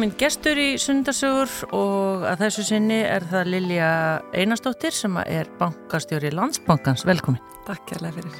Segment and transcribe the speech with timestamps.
[0.00, 3.90] Það kom inn gestur í sundarsögur og að þessu sinni er það Lilja
[4.32, 7.04] Einarstóttir sem er bankastjóri Landsbankans.
[7.04, 7.42] Velkomin.
[7.66, 8.38] Takk hérlega fyrir.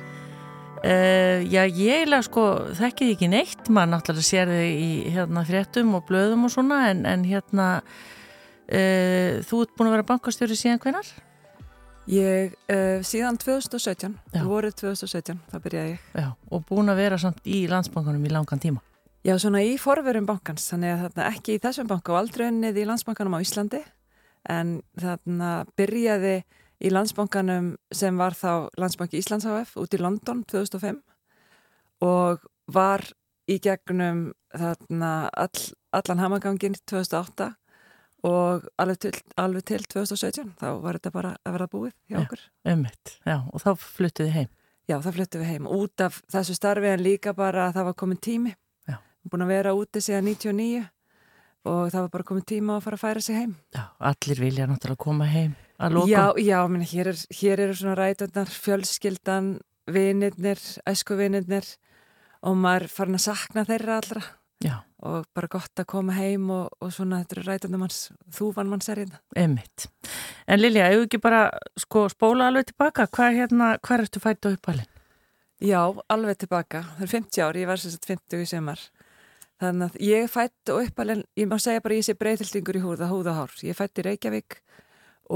[0.80, 2.46] Uh, já, ég eiginlega sko
[2.80, 7.04] þekkið ekki neitt, maður náttúrulega sér þig í hérna fréttum og blöðum og svona en,
[7.04, 11.14] en hérna uh, þú ert búin að vera bankastjóri síðan hvenar?
[12.08, 14.46] Ég, uh, síðan 2017, Já.
[14.48, 16.12] voruð 2017, það byrjaði ég.
[16.24, 18.80] Já, og búin að vera samt í Landsbankanum í langan tíma.
[19.20, 22.78] Já, svona í forverum bankans, þannig að þarna ekki í þessum banka og aldrei unnið
[22.80, 23.80] í landsbankanum á Íslandi,
[24.48, 26.38] en þarna byrjaði
[26.80, 31.02] í landsbankanum sem var þá landsbanki Íslands HF út í London 2005
[32.06, 33.04] og var
[33.50, 37.50] í gegnum þarna all, allan hamagangin 2008
[38.24, 42.22] og alveg til, alveg til 2017, þá var þetta bara að verða búið hjá Já.
[42.24, 42.48] okkur.
[42.72, 44.50] Ummitt, já, og þá fluttuði heim.
[44.88, 48.00] Já, það fluttum við heim út af þessu starfi en líka bara að það var
[48.00, 48.56] komin tími.
[49.28, 50.86] Búin að vera úti síðan 99
[51.68, 53.54] og það var bara komin tíma að fara að færa sig heim.
[53.76, 56.10] Já, allir vilja náttúrulega koma heim að loka.
[56.10, 59.50] Já, já, minna, hér, er, hér eru svona ræturnar, fjölskyldan,
[59.90, 61.68] vinirnir, æskuvinirnir
[62.48, 64.22] og maður farin að sakna þeirra allra
[64.60, 64.74] Já,
[65.08, 68.00] og bara gott að koma heim og, og svona þetta eru ræturnar manns,
[68.36, 69.20] þúvan manns er hérna.
[69.40, 69.86] ummitt.
[70.44, 71.46] En Lilja, ef ekki bara
[71.80, 74.90] sko spóla alveg tilbaka, hvað hérna, hvað ertu fætt á uppalinn?
[75.64, 75.80] Já,
[76.12, 76.82] alveg tilbaka.
[76.96, 78.84] Það er 50 ár, ég var sagt 50 í semar.
[79.60, 83.10] Þannig að ég fætt og uppalinn, ég má segja bara ég sé breyðhildingur í húða,
[83.10, 83.52] húða hár.
[83.66, 84.56] Ég fætt í Reykjavík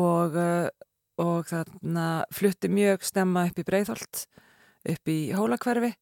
[0.01, 0.69] og, uh,
[1.21, 4.25] og þannig að flutti mjög stemma upp í Breiðholt,
[4.95, 5.93] upp í Hólakverfi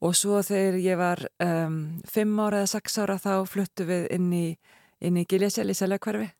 [0.00, 4.32] og svo þegar ég var um, 5 ára eða 6 ára þá fluttu við inn
[4.32, 4.46] í,
[5.04, 6.30] í í Seljakverfi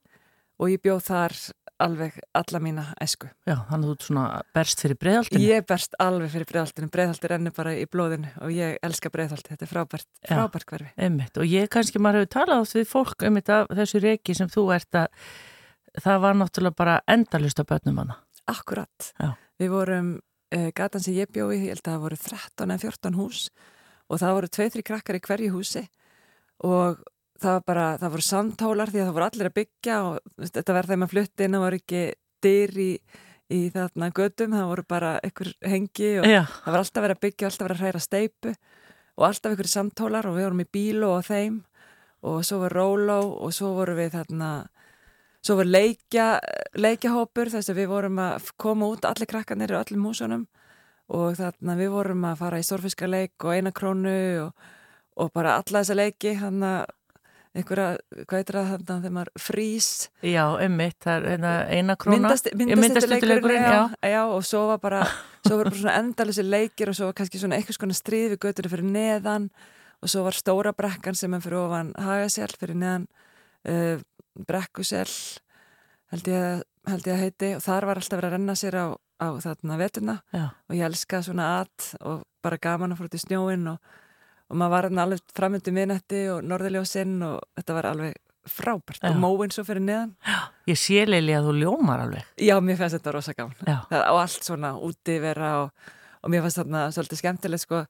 [0.60, 1.36] og ég bjóð þar
[1.80, 3.28] alveg alla mína esku.
[3.48, 4.24] Já, þannig að þú ert svona
[4.56, 5.42] berst fyrir breiðaldinu.
[5.48, 9.66] Ég berst alveg fyrir breiðholtinu, breiðholti rennur bara í blóðinu og ég elska breiðholti, þetta
[9.66, 10.90] er frábært, frábært hverfi.
[11.00, 14.50] Einmitt, og ég kannski maður hefur talað átt við fólk um þetta, þessu reiki sem
[14.52, 15.30] þú ert að
[16.00, 18.18] það var náttúrulega bara endalust af börnum hana.
[18.50, 19.12] Akkurat.
[19.18, 19.32] Já.
[19.60, 20.10] Við vorum,
[20.54, 23.46] uh, gatan sem ég bjóði, ég held að það voru 13 eða 14 hús
[24.10, 25.86] og það voru 2-3 krakkar í hverju húsi
[26.66, 27.00] og
[27.40, 30.76] það var bara, það voru samtólar því að það voru allir að byggja og þetta
[30.76, 32.02] verði þeim að flutti inn og voru ekki
[32.44, 32.90] dyr í,
[33.50, 37.24] í þarna gödum, það voru bara einhver hengi og Já, það var alltaf verið að
[37.26, 38.54] byggja, alltaf verið að hræra steipu
[39.20, 41.58] og alltaf ykkur samtólar og við vorum í bílu og þeim
[42.30, 44.50] og svo var róló og svo vorum við þarna
[45.40, 46.26] svo var leikja,
[46.76, 50.46] leikjahópur þess að við vorum að koma út allir krakkanir í öllum húsunum
[51.10, 54.66] og þarna við vorum að fara í stórfiskaleik og eina krónu og,
[55.16, 56.92] og bara alla þessa leiki hann að
[57.56, 57.86] einhverja,
[58.28, 59.86] hvað heitir það þarna þegar maður frís
[60.22, 62.16] já, einmitt, það er hérna eina króna.
[62.20, 63.80] myndast, Ég myndastuttuleikurinn já.
[64.12, 65.00] já, og svo var bara
[65.46, 68.42] svo var bara svona endalisi leikir og svo var kannski svona eitthvað skona stríð við
[68.46, 69.48] göttunni fyrir neðan
[70.00, 73.08] og svo var stóra brekkan sem er fyrir ofan hagasel fyrir neðan
[73.66, 73.98] uh,
[74.46, 75.10] brekkusel
[76.14, 78.78] held ég, að- held ég að heiti og þar var alltaf verið að renna sér
[78.78, 78.86] á,
[79.20, 83.18] á þarna vetuna Já, og ég elska svona at og bara gaman að fór út
[83.18, 83.82] í snjóin og,
[84.50, 88.18] og maður var hérna alveg framöndi miðnætti og norðurljósinn og þetta var alveg
[88.50, 89.10] frábært Já.
[89.10, 90.14] og móin svo fyrir neðan
[90.70, 92.28] ég sé Lilja að þú ljómar alveg.
[92.40, 93.34] Já, mér fannst þetta rosa.
[93.36, 93.76] Já.
[93.90, 95.90] Það á allt svona úti vera og,
[96.24, 97.82] og mér fannst þarna svolítið skemmtilegt sko.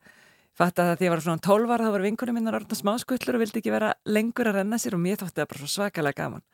[0.59, 3.45] Fatt að því ég var svona 12 ára þá var vinkunum minnar orðna smáskullur og
[3.45, 6.45] vildi ekki vera lengur að renna sér og mér þótti það bara svakalega gaman.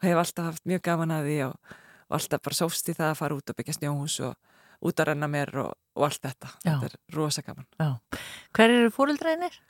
[0.00, 1.76] Og hef alltaf haft mjög gaman að því og,
[2.08, 4.34] og alltaf bara sófst í það að fara út og byggja snjóhús og
[4.82, 6.52] út að renna mér og, og allt þetta.
[6.64, 6.74] Já.
[6.82, 7.68] Þetta er rosa gaman.
[7.78, 8.20] Já.
[8.56, 9.60] Hver eru fóreldreinir?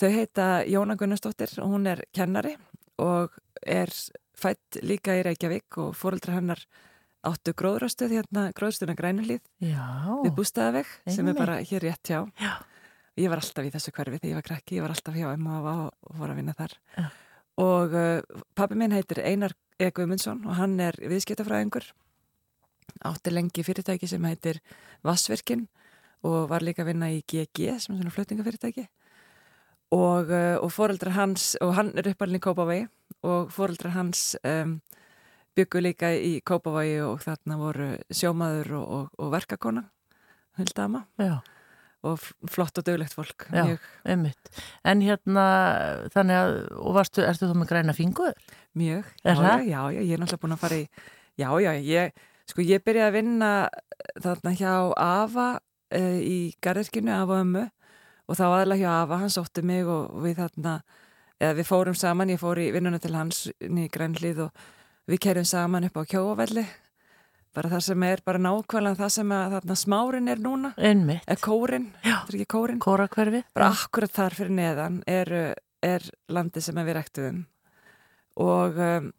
[0.00, 2.56] Þau heita Jóna Gunnarsdóttir og hún er kennari
[3.02, 3.92] og er
[4.38, 6.62] fætt líka í Reykjavík og fóreldra hennar
[7.24, 9.42] áttu gróðrastöð hérna, gróðrastöðna grænulíð
[10.24, 12.52] við bústaðaveg sem er bara hér rétt hjá Já.
[13.16, 15.60] ég var alltaf í þessu hverfi þegar ég var krakki ég var alltaf hjá Emma
[15.62, 17.06] og, voru að vinna þar Já.
[17.64, 19.88] og uh, pappi minn heitir Einar E.
[19.90, 21.88] Guðmundsson og hann er viðskiptafræðingur
[23.04, 24.60] átti lengi fyrirtæki sem heitir
[25.04, 25.66] Vassvirkin
[26.24, 28.86] og var líka að vinna í GG sem er svona fluttingafyrirtæki
[29.94, 32.86] og, uh, og foreldrar hans og hann er uppalinn í Kópavegi
[33.24, 34.78] og foreldrar hans um,
[35.56, 39.84] byggu líka í Kópavegi og þarna voru sjómaður og, og, og verkakona
[40.58, 41.40] Huldama já,
[42.06, 42.20] og
[42.50, 43.76] flott og döglegt fólk Já.
[44.84, 45.46] En hérna,
[46.14, 48.36] þannig að, og varstu, ertu þá með græna fingur?
[48.74, 49.04] mjög.
[49.24, 50.86] Já, já, já, ég er náttúrulega búin að fara í
[51.38, 53.50] já, já, ég, Sko ég byrjaði að vinna
[54.20, 57.64] þarna hjá Ava uh, í garðirkinu, Ava ömmu
[58.28, 60.78] og þá aðla hjá Ava, hann sótti mig og við þarna,
[61.40, 64.64] eða við fórum saman, ég fór í vinnuna til hans í grænlið og
[65.10, 66.64] við kerjum saman upp á kjóavelli
[67.54, 71.26] bara það sem er bara nákvæmlega það sem að þarna smárin er núna Einmitt.
[71.30, 73.44] er kórin, þetta er ekki kórin Kórakverfi.
[73.54, 75.54] bara akkurat þar fyrir neðan er,
[75.84, 77.44] er landi sem við rektuðum
[78.42, 79.12] og, um,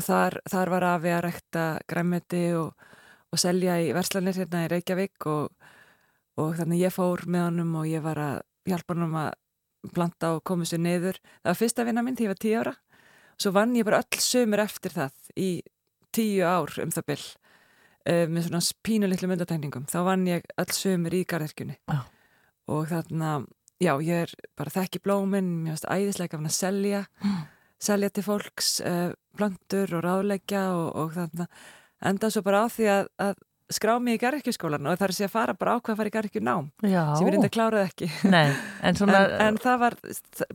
[0.00, 2.86] og þar, þar var að við að rekta græmiti og,
[3.30, 5.50] og selja í verslanir hérna í Reykjavík og,
[6.40, 8.38] og þannig ég fór með honum og ég var að
[8.70, 9.34] hjálpa honum að
[9.96, 11.20] planta og koma sér niður.
[11.40, 12.74] Það var fyrsta vinna minn ég var tíu ára.
[13.40, 15.50] Svo vann ég bara öll sömur eftir það í
[16.16, 21.14] tíu ár um það byll uh, með svona pínuliklu myndatæningum þá vann ég öll sömur
[21.16, 22.00] í garðirkjunni Já.
[22.72, 23.30] og þarna
[23.80, 27.06] já, ég er bara þekki blóminn mér finnst hann að selja.
[27.24, 27.40] Mm.
[27.80, 31.46] Selja til fólks uh, plantur og ráðleggja og, og þarna
[32.10, 33.38] enda svo bara á því að, að
[33.70, 36.10] skrá mig í garðirkjuskólan og það er að sé að fara bara ákveð að fara
[36.10, 37.02] í garðirkjunám Já.
[37.14, 38.48] sem ég reynda að kláraði ekki Nei,
[38.88, 39.96] en svona, en, en það var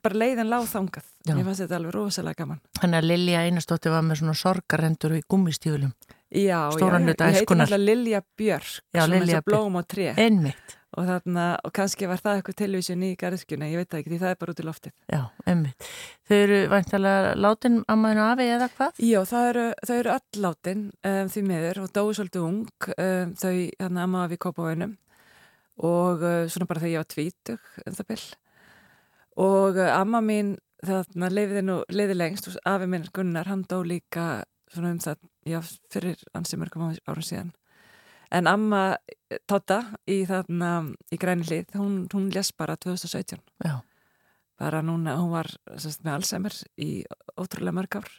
[0.03, 1.31] bara leiðin láð þangað Já.
[1.31, 5.93] ég fannst þetta alveg rosalega gaman að Lilja Einarsdóttir var með svona sorgarendur í gummistíðulum.
[6.29, 10.75] já, já, ég heiti náttúrulega Lilja Björk Já, Lilja og blóm og tré Einmitt.
[10.95, 14.19] Og, þarna, og kannski var það eitthvað tilvísun í garðirkjuna, ég veit það ekki því
[14.23, 15.21] það er bara út í loftið Já,
[15.51, 15.87] einmitt.
[16.25, 19.01] Þau eru væntalega látin ammaðinu afi eða hvað?
[19.03, 23.55] Já, eru, þau eru öll látin um, því miður og dói svolítið ung um, þau
[23.83, 24.95] hann amma við kópavænum
[25.85, 28.27] og uh, svona bara þegar ég var tvítug um það byll
[29.45, 30.55] og uh, amma mín
[30.85, 35.19] þarna leiði nú leiði lengst og afi minn Gunnar hann dó líka svona um það
[35.47, 35.59] já,
[35.91, 37.51] fyrir ansi mörgum árum síðan
[38.35, 38.97] en amma
[39.49, 40.71] Totta í þarna
[41.13, 43.79] í græni hlið hún, hún lés bara 2017 Já.
[44.59, 46.91] bara núna, hún var sérst, með Alzheimer í
[47.35, 48.13] ótrúlega mörg ár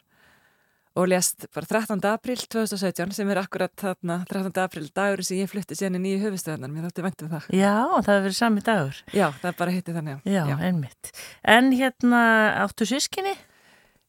[0.97, 2.01] og lést bara 13.
[2.09, 4.53] april 2017 sem er akkurat þarna 13.
[4.63, 8.25] april dagur sem ég flutti sérni nýju höfustöðunar, mér þátti vendum það Já, það hefur
[8.25, 9.03] verið sami dagur.
[9.13, 11.11] Já, það bara hitti þannig Já, einmitt.
[11.45, 12.23] En hérna,
[12.63, 13.35] áttu sískinni?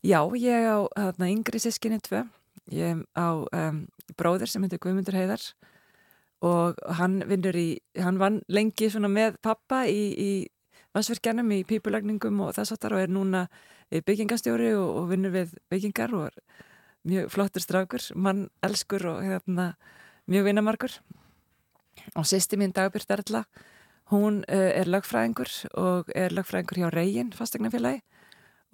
[0.07, 2.25] Já, ég á þarna yngri sískinni tvö
[2.73, 3.83] ég á um,
[4.17, 5.45] bróðir sem heitir Guðmundur Heiðar
[6.45, 10.31] og hann vinnur í, hann vann lengi svona með pappa í, í
[10.95, 13.47] vansverkjanum í pípulagningum og þess aftar og er núna
[13.91, 16.67] byggingastjóri og, og vinnur við byggingar og er
[17.09, 19.73] mjög flottur strákur, mann elskur og hérna,
[20.29, 20.99] mjög vinnamarkur
[22.15, 23.45] og sýsti mín Dagbjörn Erla
[24.13, 28.03] hún uh, er lögfræðingur og er lögfræðingur hjá Reyin fastegnafélagi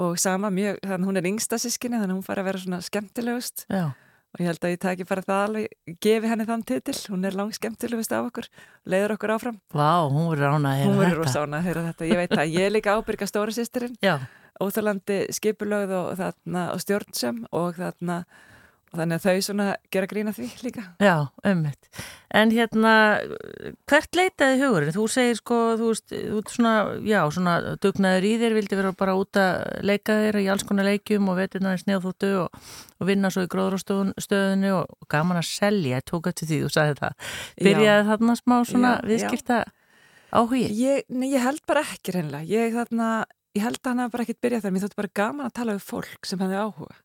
[0.03, 3.67] og sama mjög, þannig hún er yngsta sískinni þannig hún fara að vera svona skemmtilegust
[3.71, 3.95] Já.
[4.35, 7.37] Og ég held að ég taki bara það alveg gefi henni þann titil, hún er
[7.39, 8.49] lang skemmtilegust af okkur,
[8.91, 9.61] leiður okkur áfram.
[9.71, 11.45] Vá, hún verður ánað að heyra hún verður þetta.
[11.45, 12.55] ánað að heyra þetta, ég veit það.
[12.55, 14.15] Ég er líka ábyrga stóra sýstirinn Já,
[14.59, 16.25] óþálandi skipulögð og,
[16.65, 18.19] og stjórnsöm og, þarna,
[18.99, 21.14] þannig að þau svona gera grína því líka já,
[21.46, 21.88] einmitt.
[22.35, 22.94] En hérna,
[23.91, 24.94] hvert leitaði hugurinn?
[24.94, 26.14] Þú segir sko, þú veist,
[26.50, 26.73] svona,
[27.06, 30.88] já, svona dugnaður í þér, vildi vera bara út að leika þér í alls konar
[30.88, 32.58] leikjum og veturnar í snjáþúttu og,
[32.99, 36.75] og vinna svo í gróðrástöðunni og, og gaman að selja, ég tók eftir því, þú
[36.75, 37.32] sagði það.
[37.62, 39.62] Byrjaði þarna smá svona Já, viðskipta
[40.35, 40.67] áhugi?
[40.75, 43.08] ég, nei, ég held bara ekki reynilega ég, þarna,
[43.55, 45.89] ég held að hann bara ekkert byrjað þar mér þótti bara gaman að tala við
[45.93, 47.04] fólk sem hefði áhuga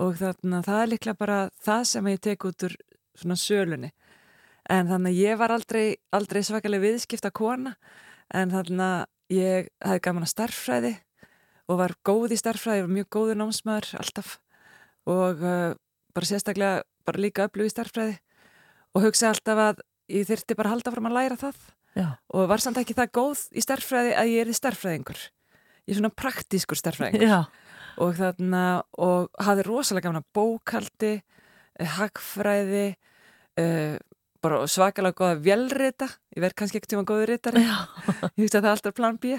[0.00, 2.76] og þarna, það er líklega bara það sem ég tek út úr
[3.18, 3.90] svona sölunni.
[4.70, 5.84] En þannig að ég var aldrei,
[6.14, 7.74] aldrei svakalega viðskipta kona
[8.32, 10.92] en þannig að ég hefði gaman að starffræði
[11.68, 14.36] og var góð í starffræði, var mjög góður námsmaður alltaf.
[15.10, 15.74] Og uh,
[16.14, 18.18] bara sérstaklega bara líka öflug í starffræði
[18.94, 21.62] og hugsa alltaf að ég þyrti bara að halda fram að læra það.
[21.92, 25.18] Já, og var samt ekki það góð í starffræði að ég er í starffræðingur
[25.82, 27.40] ég er svona praktískur starffræðingur já,
[28.00, 28.64] og þarna
[29.04, 32.86] og hafði rosalega gaman að bókaldi eh, hagfræði
[33.60, 33.96] uh,
[34.42, 37.62] bara svakalega góða velrita ég verð kannski ekkert tíma góður ritari.
[37.62, 39.36] Ég hugsa að það er alltaf plan B.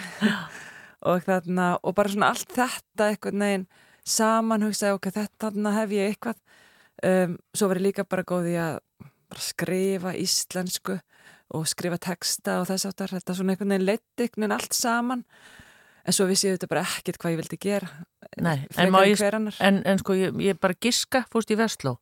[1.04, 3.66] Og þarna og bara svona allt þetta eitthvað neginn
[4.08, 6.40] saman hugsaði ok, þetta þarna hef ég eitthvað.
[7.04, 8.80] Um, svo ég líka bara góð í að
[9.44, 11.00] skrifa íslensku
[11.54, 15.26] og skrifa texta og þess aftar þetta svona einhvern veginn leitt einhvern veginn allt saman.
[16.04, 17.92] En svo vissi ég þetta bara ekkert hvað ég vildi gera
[18.42, 21.98] Nei, en en ég- en, en sko ég, ég bara giska fórst í Vestló.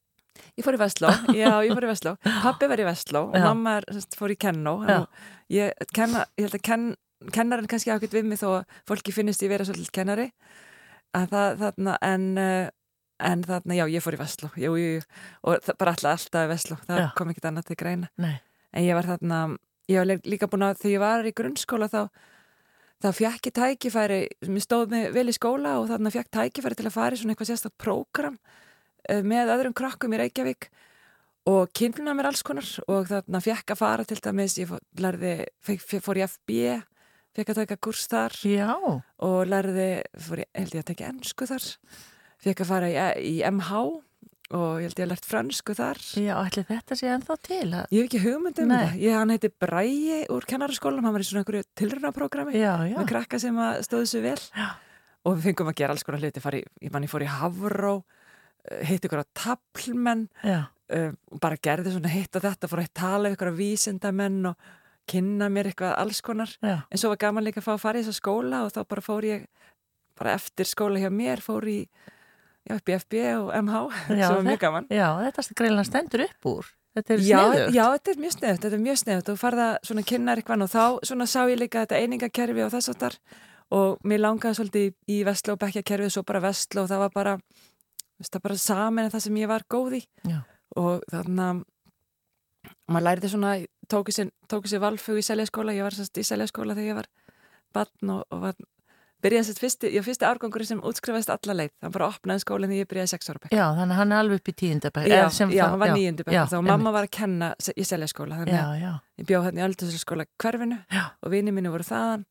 [0.58, 2.16] Ég fór í Vestló, já, ég fór í Vestló.
[2.24, 3.44] Pappi var í Vestló og Já.
[3.46, 4.78] mamma er, semst, fór í Kennó
[5.52, 6.86] ég, kenna, ég held að ken,
[7.36, 10.30] kennarinn kannski ákveðt við mig þó fólki finnist ég vera svolítið kennari.
[11.14, 12.70] Að það, þarna, en uh,
[13.22, 14.50] en þarna, já, ég fór í Vestló.
[14.58, 15.02] Jú, jú,
[15.46, 16.78] og það, bara alltaf, alltaf í Vestló.
[16.88, 17.08] Það Já.
[17.20, 18.10] kom ekkert annað til greina.
[18.24, 18.34] Nei,
[18.74, 19.42] en ég var þarna,
[19.92, 22.02] ég var lí- líka búin að þegar ég var í grunnskóla þá
[23.18, 26.96] fjekk ég tækifæri mér stóð mig vel í skóla og þarna fjekk tækifæri til að
[26.96, 28.38] fara í svona eitthvað sérstætt prógram
[29.10, 30.70] eh, með öðrum krakkum í Reykjavík
[31.50, 34.70] og kynna mér alls konar og fekk að fara til dæmis, ég
[35.02, 35.34] lærði,
[35.66, 36.60] fór í FB,
[37.34, 39.90] fekk að taka kurs þar Já, og lærði,
[40.22, 41.68] fór ég, held ég að tekja ennsku þar,
[42.46, 43.00] fekk að fara í,
[43.32, 43.82] í MH
[44.52, 46.00] og ég held ég að lært fransku þar.
[46.20, 47.86] já, ætli þetta sé ennþá til að...
[47.96, 48.96] Ég hef ekki hugmynd um það.
[49.00, 52.56] Ég, hann heiti Bræi úr kennaraskólanum, hann var í svona einhverju tilrunaprógrami
[52.98, 54.68] með krakka sem stóðu sér vel Já.
[55.24, 56.44] og við fengum að gera alls konar hluti.
[56.44, 57.96] Fari, ég manni fór í Havró,
[58.68, 60.28] eh, hitt ykkur að taplmenn,
[60.92, 64.72] um, bara gerði svona hitt og þetta, fór að tala ykkur að vísindamenn og
[65.12, 66.52] kynna mér eitthvað alls konar.
[66.62, 68.82] já, En svo var gaman líka að fá að fara í þessa skóla og þá
[68.88, 69.48] bara fór ég,
[70.20, 71.80] bara eftir skóla hjá mér, fór í,
[72.68, 74.88] já, upp í FB og MH, sem var mjög gaman.
[74.92, 76.72] já, þetta greiðlega stendur upp úr.
[76.92, 77.76] Þetta er sniðugt.
[77.76, 80.72] já, þetta er mjög sniðut, þetta er mjög sniðut og farða svona kynnar eitthvað og
[80.74, 83.16] þá svona sá ég líka þetta einingakerfi og þess áttar
[83.72, 87.14] og mér langaði svolítið í, Vestló og Bekkjakerfi og svo bara Vestló og það var
[87.16, 87.36] bara,
[88.28, 90.42] það bara saman en það sem ég var góð í Já.
[90.82, 91.64] og þannig að
[92.92, 93.54] maður lærði svona,
[93.92, 94.32] tóku sér,
[94.68, 97.10] sér valfug í seljaskóla, ég var sérst í seljaskóla þegar ég var
[97.72, 98.60] barn og, og var,
[99.22, 102.84] byrjaði sérst fyrsti, ég fyrsti árgangur sem útskrifaðist alla leið, það bara opnaði skólinn þegar
[102.84, 103.54] ég byrjaði sex ára bekk.
[103.56, 105.08] Já, þannig að hann er alveg upp í tíundabæk.
[105.12, 108.64] Já, já, hann var nýjundu bekk þá mamma var að kenna í seljaskóla þannig Já,
[108.68, 111.04] að já, ég bjóð hérna í öldurskóla hverfinu Já.
[111.22, 112.26] og vinni minni voru þaðan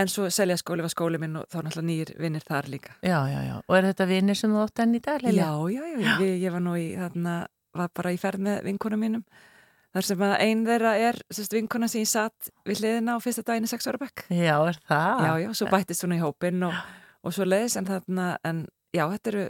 [0.00, 2.92] en svo seljaskóli var skóli minn og þá náttúrulega nýjir vinnir þar líka.
[3.02, 3.56] já, já, já.
[3.66, 5.48] Og er þetta vinir sem þú átt enn í dag, Lilja?
[5.50, 7.34] Já, já, já, við, ég var nú í þarna,
[7.74, 9.24] var bara í ferð með vinkunum mínum
[9.94, 13.44] þar sem að einn þeirra er sérst, vinkuna sem ég satt við hliðina á fyrsta
[13.46, 14.26] daginn í sex ára bekk.
[14.30, 15.24] Já, er það?
[15.26, 16.76] Já, já, svo bættist hún í hópin og,
[17.26, 19.46] og svo leiðis en þarna, en já, þetta eru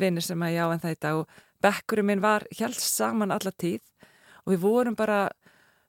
[0.00, 3.52] vinnir sem að já en það í dag og bekkurinn minn var helst saman alla
[3.54, 3.82] tíð
[4.44, 5.20] og við vorum bara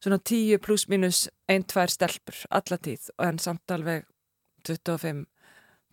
[0.04, 4.06] svona 10 pluss mínus ein, tvær stelpur alla tíð og en samt alveg
[4.68, 5.26] 25,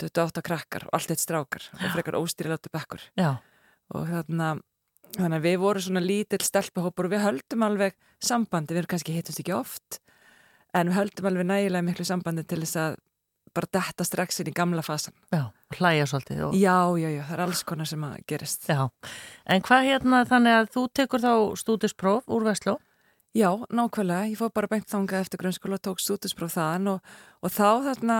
[0.02, 3.38] 28 krakkar og allt eitt strákar og frekar óstýriláttu bekkur Já,
[3.94, 4.56] og þarna
[5.16, 9.14] þannig að við vorum svona lítill stelpuhópur og við höldum alveg sambandi, við erum kannski
[9.16, 10.00] hittumst ekki oft
[10.76, 12.96] en við höldum alveg nægilega miklu sambandi til þess að
[13.56, 15.14] bara detta strax inn í gamla fasan.
[15.32, 15.46] já,
[15.78, 16.40] hlæja svolítið.
[16.44, 16.56] Og...
[16.60, 18.66] Já, já, já, það er alls konar sem að gerist.
[18.68, 18.82] Já,
[19.48, 21.32] en hvað hérna þannig að þú tekur þá
[21.62, 22.74] stúdispróf úr Vestló?
[23.36, 27.10] Já, nákvæmlega, ég fór bara beint þangað eftir grunnskóla og tók stúdinspróf þaðan og,
[27.44, 28.18] og þá þarna,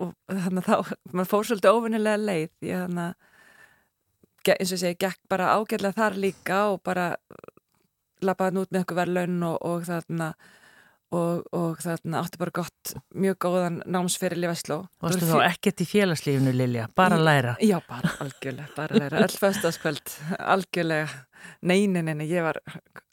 [0.00, 0.74] og, þarna þá,
[1.12, 3.37] maður fór svolítið óvinnilega leið, ég þarna, ge-
[4.46, 7.10] eins og segi, gekk bara ágætlega þar líka og bara
[8.24, 10.28] lappaði út með eitthvað verðlaun og, og þarna,
[11.14, 14.80] og, og þarna átti bara gott, mjög góðan námsferil í Vestló.
[15.02, 16.88] Varstu Það þá ekkert í félagslífinu, Lilja?
[16.98, 17.54] Bara læra?
[17.62, 21.08] Já, bara algjörlega, bara læra, öll föstaskvöld, algjörlega,
[21.62, 22.58] neini, neini, ég var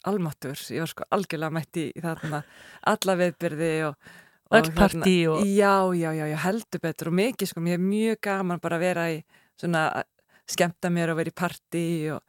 [0.10, 2.41] almáttur, ég var sko algjörlega mætt í þarna
[2.96, 4.12] alla viðbyrði og,
[4.50, 7.86] og Öll partí og- Já, já, já, já, heldur betur og mikið sko, mér er
[7.86, 9.22] mjög gaman bara að vera í
[9.62, 9.86] svona,
[10.50, 12.22] skemmta mér og vera í partí og,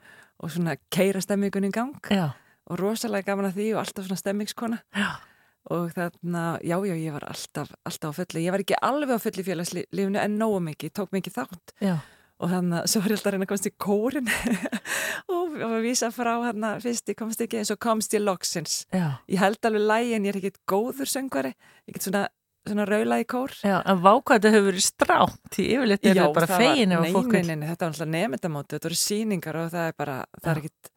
[0.43, 1.97] og svona keira stemmingun í gang.
[2.13, 2.31] Já,
[2.67, 5.09] og rosalega gaman að því og alltaf svona stemmingskona já,
[5.71, 9.23] og þarna, já, já, ég var alltaf, alltaf á fulli, ég var ekki alveg á
[9.23, 11.75] fulli í félagslífinu en nógu mikið, tók mikið þátt.
[11.83, 11.97] Já,
[12.37, 14.31] og þannig að svo var ég alltaf að reyna að komast í kórin
[15.35, 18.79] og, og vísa frá hann að fyrst ég komst ekki, en svo komst ég loksins.
[18.93, 21.55] Ég held alveg lægi en ég er ekkit góður söngvari.
[21.89, 22.27] Ég get svona,
[22.67, 26.47] svona raula í kór Já, en vákvæði þetta hefur verið strátt, því yfirleitt er bara
[26.47, 27.47] það var- fegin að fólk nei, vil.
[27.47, 30.61] nei, nei, þetta var alltaf nefndamóti, þetta voru síningar og það er bara, það er
[30.61, 30.65] Já.
[30.65, 30.93] ekkit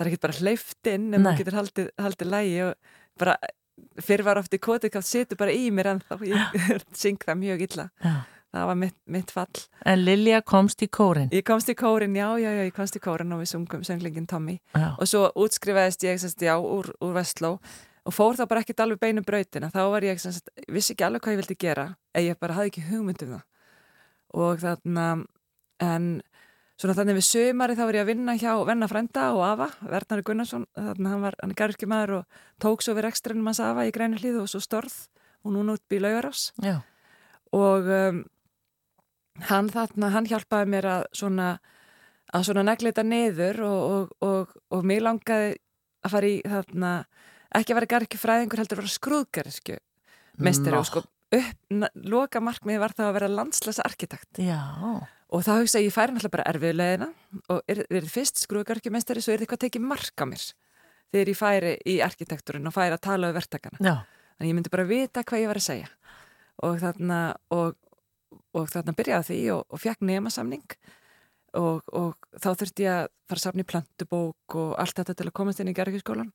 [0.00, 2.74] það er ekkit bara hleyft inn en maður getur haldið, haldið lægi og
[3.20, 3.36] bara
[4.00, 6.14] fyrir var oft í kótikátt situr bara í mér en þá
[7.02, 8.14] syng það mjög illa Já.
[8.54, 11.28] það var mitt, mitt fall En Lilja komst í kórin.
[11.32, 14.26] Ég komst í kórin, já, já, já, ég komst í kórin og við sungum sönglingin
[14.28, 17.58] Tommy Já, og svo útskrifaðist ég semst, já, úr, úr Vestló
[18.06, 19.70] og fór þá bara ekkert alveg beinu brautina.
[19.72, 22.72] Þá var ég, semst, vissi ekki alveg hvað ég vildi gera eða ég bara hafði
[22.72, 23.44] ekki hugmynd um það.
[24.40, 25.06] Og þarna
[25.84, 26.08] en
[26.80, 30.24] svona þannig við sömari þá var ég að vinna hjá venna frenda og Ava, Vernari
[30.26, 30.66] Gunnarsson.
[30.76, 34.20] Þannig hann var, hann er garðurkjumæður og tók svo við ekstrinum hans Ava í græni
[34.20, 34.96] hlýðu og svo storð
[35.44, 36.50] og núna út bí laugarás
[37.56, 38.24] og um,
[39.48, 41.50] hann þarna, hann hjálpaði mér að svona
[42.30, 45.54] að svona negleita niður og, og, og, og mér langaði
[46.04, 46.92] að fara í þarna,
[47.58, 49.78] ekki að vera garki fræðingur heldur að vera skrúðgarskju
[50.40, 50.82] meistari Nó.
[50.82, 51.56] og sko upp,
[51.94, 54.60] loka markmiði var það að vera landslæsa arkitekt já,
[55.30, 57.10] og þá hugsa ég, ég færi náttúrulega bara erfiðu leiðina
[57.52, 60.46] og er, er fyrst skrúðgarki meistari svo er eitthvað að tekið mark á mér
[61.10, 63.94] þegar ég færi í arkitekturinn og færi að tala um verktakana já,
[64.40, 65.88] Þannig ég myndi bara vita hvað ég var að segja.
[66.64, 67.16] Og þarna,
[67.52, 67.74] og,
[68.56, 70.62] og þarna byrjaði því og, og fekk nemasamning
[71.60, 75.34] og, og þá þurfti ég að fara safna í plantubók og allt þetta til að
[75.36, 76.32] komast inn í Gerðvíkskólan.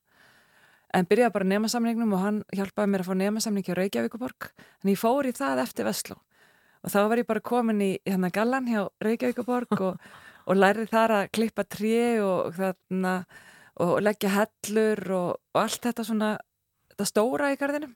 [0.94, 4.50] En byrjaði bara nemasamningnum og hann hjálpaði mér að fá nemasamning hjá Reykjavíkuborg.
[4.80, 6.16] Þannig ég fór í það eftir Vestló.
[6.86, 9.98] Og þá var ég bara komin í hérna gallan hjá Reykjavíkuborg og,
[10.48, 13.18] og lærði þar að klippa tré og þarna
[13.82, 16.30] og leggja hellur og, og allt þetta svona
[16.92, 17.92] þetta stóra í garðinum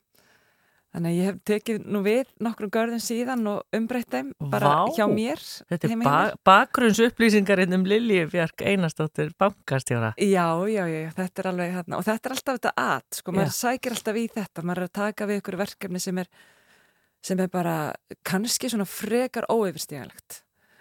[0.90, 4.94] þannig að ég hef tekið nú við nokkrum garðin síðan og umbreytt þeim bara Vá.
[4.96, 6.36] hjá mér Þetta er ba mér.
[6.50, 10.12] bakgrunns upplýsingarinn um Lilji Björk Einarsdóttir bankastjóra.
[10.18, 13.52] Já, já, já, þetta er alveg hérna og þetta er alltaf þetta at, sko, maður
[13.52, 13.58] Já.
[13.60, 16.30] sækir alltaf í þetta, maður er að taka við ykkur verkefni sem er,
[17.22, 17.76] sem er bara
[18.26, 20.40] kannski svona frekar óyfirstíganlegt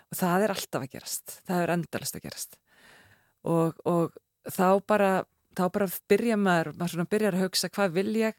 [0.10, 2.58] og það er alltaf að gerast það er endalist að gerast
[3.46, 4.16] og, og
[4.50, 5.12] þá bara
[5.60, 8.38] þá bara byrja maður, maður svona byrjar að hugsa hvað vil ég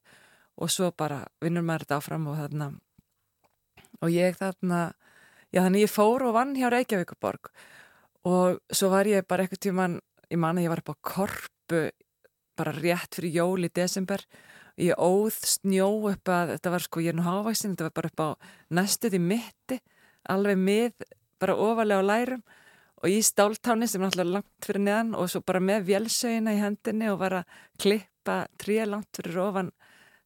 [0.60, 2.70] og svo bara vinnur maður þetta áfram og þarna
[4.00, 4.80] og ég þarna
[5.50, 7.50] já þannig ég fór og vann hjá Reykjavíkuborg
[8.28, 9.98] og svo var ég bara eitthvað tíman
[10.30, 11.82] ég man að ég var upp á korpu
[12.60, 14.22] bara rétt fyrir jól í desember.
[14.80, 18.10] Ég óð snjó upp að þetta var sko, ég er nú hávæksin þetta var bara
[18.12, 18.28] upp á
[18.76, 19.80] næstuð í mitti
[20.30, 21.06] alveg mið,
[21.40, 22.42] bara ofalega á lærum.
[23.00, 26.60] Og í stáltáni sem er náttúrulega langt fyrir neðan og svo bara með vélsögina í
[26.60, 29.70] hendinni og var að klippa tré langt fyrir ofan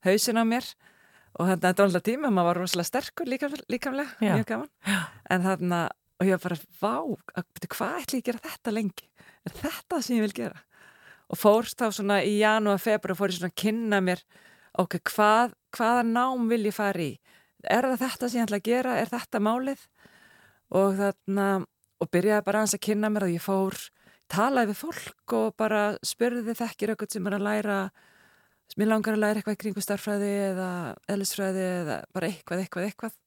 [0.04, 0.68] hausin á mér.
[1.34, 4.34] Og þannig að þetta var alltaf tíma, maður var rosalega sterkur líka, líkamlega, Já.
[4.36, 4.70] mjög gaman.
[5.34, 6.94] En þannig að, og ég var bara, vá
[7.40, 9.08] að, hvað ætli ég að gera þetta lengi?
[9.44, 10.62] Er þetta það sem ég vil gera?
[11.32, 14.22] Og fórst þá svona í janúar, februar fór ég svona að kynna mér
[14.80, 17.12] ok, hvað, hvaða nám vil ég fara í?
[17.64, 18.96] Er það þetta sem ég ætla að gera?
[19.00, 19.84] Er þetta málið?
[20.74, 21.48] Og þarna,
[22.02, 23.78] og byrjaði bara aðeins að kynna mér og ég fór,
[24.32, 27.78] talaði við fólk og bara spurði þekkir auðvitað sem er að læra
[28.78, 30.70] mér langar að læra eitthvað í kringu starffræði eða
[31.12, 33.20] eðlisfræði eða bara eitthvað, eitthvað, eitthvað.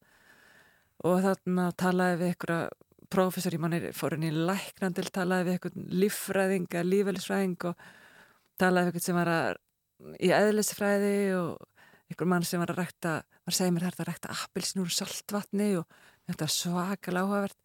[1.07, 2.59] Og þarna talaði við einhverja
[3.13, 7.87] prófessor, ég manni fór henni læknandil, talaði við einhvern líffræðing eða lífælisfræðing og
[8.59, 9.61] talaði við einhvern sem var að,
[10.19, 11.51] í eðlisfræði og
[12.07, 14.93] einhver mann sem var að rækta, var að segja mér þetta að rækta appilsin úr
[14.93, 17.59] saltvatni og þetta var svakal áhugavert.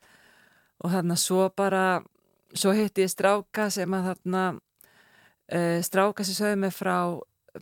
[0.82, 1.84] Og þarna svo bara
[2.58, 6.96] svo hitti ég stráka sem að þarna uh, stráka sem sögðu mig frá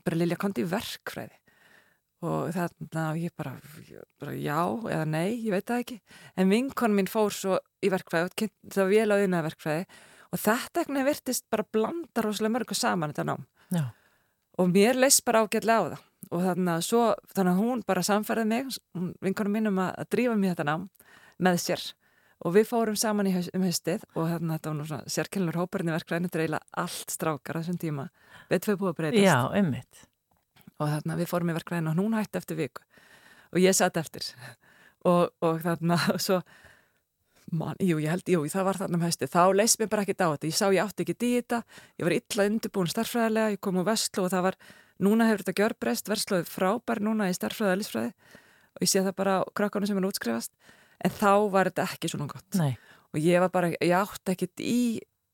[0.05, 1.37] bara Lilja kondi verkfræði.
[2.21, 3.55] Og þarna ég bara,
[4.21, 4.59] bara já
[4.93, 6.01] eða nei, ég veit það ekki.
[6.37, 8.29] En vinkon mín fór svo í verkfræði
[8.75, 9.87] það vel á yfirnaði verkfræði
[10.31, 13.49] og þetta ekki virtist bara blanda rosalega mörgu saman þetta nám.
[13.71, 13.85] Já.
[14.59, 16.07] og mér leist bara ágætlega á það.
[16.31, 18.75] Og þannig að, svo, þannig að hún bara samfærið mig,
[19.25, 20.85] vinkonum mínum að, að drífa mér þetta nám
[21.41, 21.85] með sér
[22.41, 25.59] og við fórum saman í um haustið og þannig að þetta var nú svona sérkennlur
[25.61, 28.07] hóparinn í er eiginlega allt strákar á þessum tíma,
[28.49, 29.27] við tvei búið að breytast.
[29.27, 30.07] Já, einmitt.
[30.81, 32.85] og þarna við fórum í verkvæðinu og hún hætti eftir viku.
[33.53, 34.25] Og ég satt eftir.
[35.05, 36.41] Og, og þarna svo
[37.53, 40.25] man, jú, ég held, jú, það var þarna um hausti þá leist mér bara ekkert
[40.25, 41.63] á þetta, ég sá ég átti ekki þetta.
[41.99, 44.61] Ég var illa undirbúin starffræðilega ég kom úr Vestló og það var,
[45.03, 46.09] núna hefur þetta gjörbreyst.
[46.09, 48.13] Vestló er frábær núna í starffræði og elisfræði
[48.71, 50.55] og ég sé það bara á krakkanum sem er útskrifast
[51.05, 52.75] en þá var þetta ekki svona gott Nei.
[53.15, 54.81] og ég var bara, ég átti ekkert í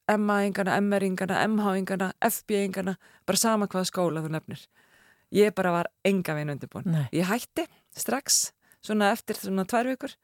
[0.06, 2.94] MA-ingana, MR-ingana, MH-ingana FB-ingana,
[3.26, 4.66] bara sama hvaða skóla þú nefnir
[5.34, 6.86] ég bara var enga veginn undirbúin.
[6.90, 7.06] Nei.
[7.14, 8.50] Ég hætti strax,
[8.84, 10.14] svona eftir svona tvær vikur,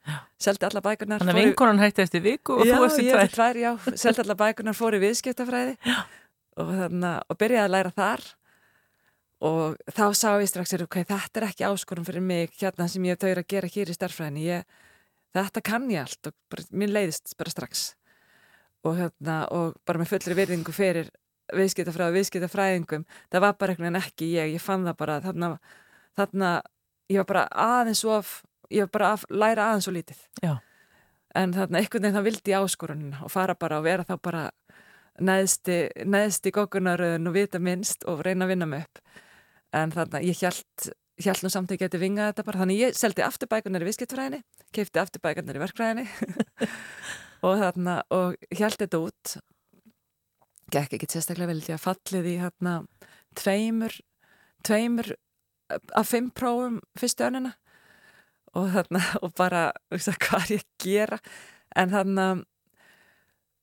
[0.41, 1.23] seldi alla bækurnar.
[1.23, 3.33] Þannig að vinkonan hætti eftir viku og já, þú eftir tvær.
[3.37, 3.73] tvær, já,
[4.05, 8.25] seldi alla bækurnar, fór í viðskiptafræði og, þarna, og byrjaði að læra þar
[9.43, 13.19] og þá sá ég strax, ok, þetta er ekki áskorun fyrir mig hérna sem ég
[13.19, 14.83] þau að gera hér í starffræðinni, ég,
[15.37, 17.85] þetta kann ég allt og bara, mér leiðist bara strax.
[18.83, 21.11] Og, hérna, og bara með fullri virðingu fyrir
[21.55, 25.51] viðskiptafræði og viðskiptafræðingum það var bara einhvern veginn ekki ég, ég fann það bara þarna,
[26.19, 26.51] þarna
[27.13, 28.33] ég var bara aðeins of
[28.73, 30.23] ég var bara að læra aðeins og lítið.
[30.43, 30.55] Já.
[31.35, 34.43] en þarna einhvern veginn það vildi ég áskorunina og fara bara og vera þá bara
[35.21, 39.01] neðsti, neðsti gókunaröðun og vita minnst og reyna að vinna mig upp.
[39.73, 42.63] En þarna ég hjælt hjælt nú samt að ég geti vingað þetta bara.
[42.63, 46.07] Þannig ég seldi afturbækunar í viðskiptfræðinni keipti afturbækunar í verkfræðinni
[47.47, 49.35] og þarna og hjælt þetta út.
[50.73, 52.77] Gekk ekki sérstaklega vel því að fallið í hérna
[53.37, 53.99] tveimur
[54.67, 55.13] tveimur
[55.73, 57.55] af fimm prófum fyrstu önuna
[58.59, 61.19] og þarna og bara veist, það, hvað er ég að gera?
[61.77, 62.27] En þarna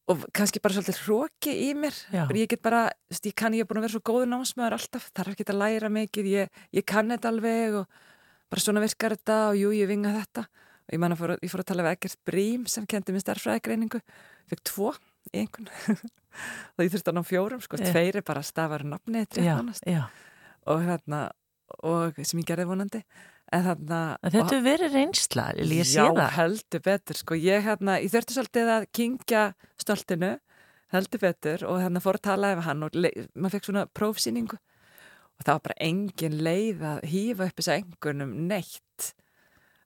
[0.09, 1.95] og kannski bara svolítið hróki í mér.
[2.33, 5.35] Ég get bara, ég kann ég er búin að vera svo góður námsmaður alltaf, þarf
[5.35, 7.99] ekki að læra mikið ég, ég kann þetta alveg og
[8.49, 10.47] bara svona virkar þetta og jú, ég vinga þetta.
[10.89, 13.21] Og ég man að fór, ég fór að tala við Egert Brím sem kendi mér
[13.21, 14.01] starffræðigreiningu
[14.49, 14.93] fekk tvo
[15.29, 15.69] einhvern
[16.73, 17.91] og ég þurfti að ná fjórum, sko, Já.
[17.91, 20.07] tveir er bara stafar nafni, Já, trétt já.
[20.65, 21.27] og hérna
[21.85, 23.03] og sem ég gerði vonandi
[23.49, 26.31] þarna Þetta hefur verið reynsla, ég sé Já, það.
[26.35, 29.43] heldur betur, sko, ég hérna, ég þurfti svolítið að kingja
[29.81, 30.31] stoltinu,
[30.93, 34.59] heldur betur og hérna fór að tala ef hann og maður fekk svona prófsýningu.
[35.39, 39.09] Og það var bara engin leið að hýfa upp þessa engunum neitt.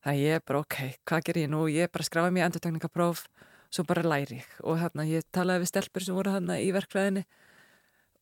[0.04, 1.64] Það ég er bara, ok, hvað ger ég nú?
[1.72, 3.28] Ég er bara skráði mér endurtekningapróf
[3.74, 4.50] svo bara læri ég.
[4.66, 7.24] Og hérna ég talaði við stelpur sem voru hérna í verkfræðinni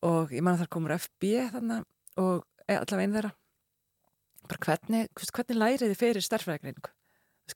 [0.06, 1.86] og ég man að það komur FB þannig
[2.20, 3.32] og e, allavega einn þeirra
[4.48, 6.92] hvernig, hvernig lærið þið fyrir starfræðgreiningu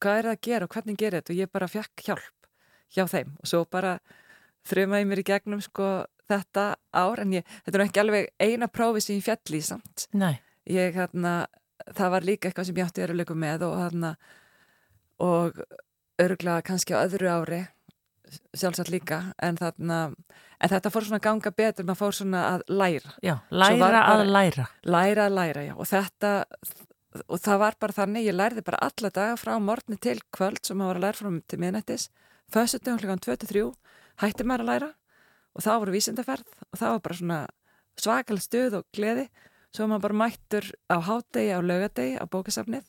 [0.00, 1.32] hvað er það að gera og hvernig gerir þetta?
[1.32, 2.48] Og ég bara fekk hjálp
[2.94, 3.32] hjá þeim.
[3.40, 3.92] Og svo bara
[4.66, 5.90] þrjumaði mér í gegnum sko
[6.30, 7.22] þetta ár.
[7.22, 10.08] En ég, þetta er ekki alveg eina prófi sem ég fjalli í samt.
[10.16, 10.36] Nei.
[10.66, 11.46] ég hérna,
[11.94, 14.08] það var líka eitthvað sem ég átti að vera lögum með og hérna
[15.22, 15.60] og
[16.20, 17.60] örgulega kannski á öðru ári
[18.56, 19.98] sjálfsagt líka en þarna
[20.60, 23.12] en þetta fór svona að ganga betur maður fór svona að læra.
[23.22, 24.66] Já, læra bara- að læra.
[24.84, 26.44] Læra að læra, já, og þetta
[27.28, 30.76] og það var bara þannig, ég lærði bara alla daga frá morgni til kvöld sem
[30.76, 32.08] maður var að læra frá til miðnættis,
[32.52, 33.72] fössutum hlugan 23,
[34.20, 34.90] hætti maður að læra
[35.56, 37.38] og það voru vísindaferð og það var bara svona
[37.96, 39.28] svakalega stuð og gleði.
[39.72, 42.84] Svo maður bara mættur á hádegi á laugadegi á bókasafnið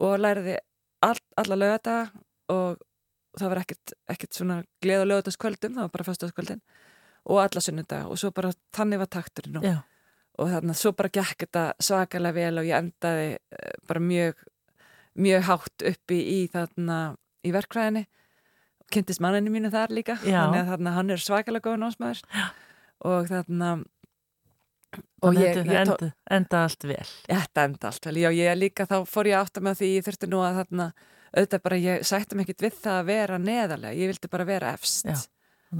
[0.00, 0.56] og læriði
[1.02, 2.10] all, alla laugadaga
[2.50, 2.78] og
[3.38, 6.62] það var ekkert, ekkert svona gleð og laugadaskvöldum, það var bara föstaskvöldin
[7.24, 9.68] og alla sunnudaga og svo bara þannig var takturinn og
[10.34, 14.42] og þannig að svo bara gekk þetta svakalega vel og ég endaði eh, bara mjög
[15.14, 16.98] mjög hátt uppi í þarna
[17.46, 18.04] í verkfræðinni.
[18.92, 22.22] Kynntist manninu mínu þar líka þannig að þarna hann er svakalega góð námsmaður
[23.10, 23.70] og þarna
[25.24, 27.06] og ég, ég enda, enda allt vel.
[27.26, 28.16] Þetta enda allt vel.
[28.22, 30.90] Já ég líka þá fór ég átt að með því ég þurfti nú að þarna
[31.34, 34.72] auðvitað bara ég sætti mig ekkit við það að vera neðarlega ég vildi bara vera
[34.76, 35.08] efst.
[35.10, 35.18] Já,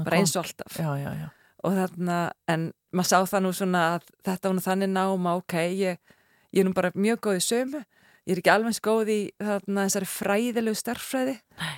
[0.03, 0.79] bara eins og alltaf.
[0.81, 1.29] Já, já, já,
[1.65, 2.19] og þarna,
[2.51, 6.19] en maður sá það nú svona að þetta var nú þannig náma, ok, ég,
[6.53, 7.81] ég er nú bara mjög góð í sömu,
[8.25, 11.73] ég er ekki alveg góð í þarna þessari fræðilegu starffræði, Nei.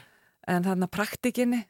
[0.55, 1.63] en þarna praktikinni,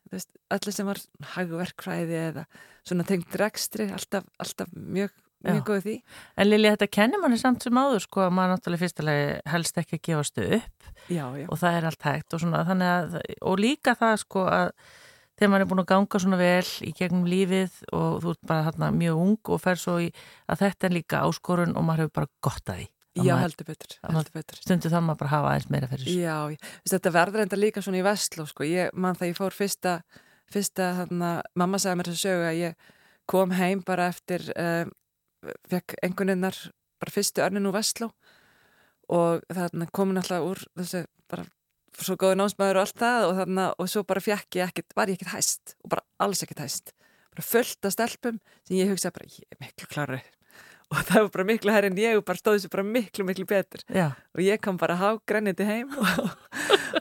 [0.54, 1.02] allir sem var
[1.34, 2.46] hagverkfræði eða
[2.86, 5.12] svona tengt rekstri, alltaf, alltaf mjög,
[5.54, 5.94] mjög góð því.
[6.37, 9.98] En Lili, þetta kennir manni samt sem áður sko að maður náttúrulega fyrstulega helst ekki
[9.98, 13.59] að gefast upp Já, já, og það er allt hægt og svona þannig að, og
[13.62, 14.72] líka það sko að
[15.37, 18.66] þegar maður er búin að ganga svona vel í gegnum lífið og þú ert bara
[18.70, 20.11] hérna mjög ung og fer svo í
[20.48, 22.87] að þetta er líka áskorun og maður hefur bara gott að því.
[23.16, 24.59] Já, maður- heldur betur, heldur betur.
[24.61, 26.20] Stundu það maður bara hafa aðeins meira fyrir þessu.
[26.20, 28.64] Já, þetta verður enda líka svona í Vestló sko.
[28.64, 29.94] ég man það ég fór fyrsta,
[30.52, 32.74] fyrsta þarna, mamma sagði mér þessu sögu að ég
[33.26, 34.90] kom heim bara eftir um,
[35.70, 36.57] fekk enguninnar
[37.01, 38.11] bara fyrstu örnin úr Vestló
[39.12, 41.46] og þarna komin alltaf úr þessu bara
[42.05, 45.11] svo góði námsmaður og allt það og þarna og svo bara fekk ég ekkert, var
[45.11, 46.92] ég ekkert hæst og bara alls ekkert hæst.
[47.33, 50.20] Bara fullt af stelpum sem ég hugsaði bara ég er miklu klarri
[50.92, 53.46] og það var bara miklu herri en ég og bara stóði sér bara miklu miklu
[53.49, 53.85] betur.
[53.88, 56.33] Já, og ég kom bara hágræniti heim og,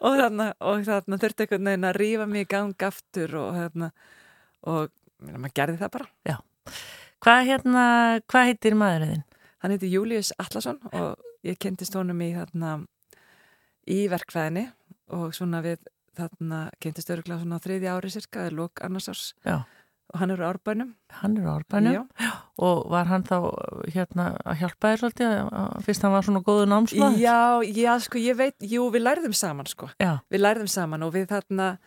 [0.01, 3.91] og þarna, og þarna þurfti einhvern veginn að rífa mig í gang aftur og þarna
[4.65, 6.11] og minna, maður gerði það bara.
[7.23, 7.85] Hvað hérna,
[8.31, 9.23] hvað heitir maðurinn?
[9.63, 12.75] Hann heiti Július Allarsson og ég kynntist honum í þarna
[13.89, 14.67] í verkfræðinni
[15.15, 15.79] og svona við
[16.17, 19.57] þarna kynntist öruglega svona á þriðja ári cirka, eða lók annars árs Já.
[20.13, 20.93] og hann eru árbænum.
[21.21, 22.31] Hann er á árbænum Já.
[22.57, 23.35] og var hann þá
[23.93, 27.19] hérna að hjálpa þér að- fyrst hann var svona góðu námsmaður?
[27.19, 29.89] Já, já, sko, ég veit, jú, við lærðum saman, sko.
[29.99, 31.77] Já, við lærðum saman og við þarna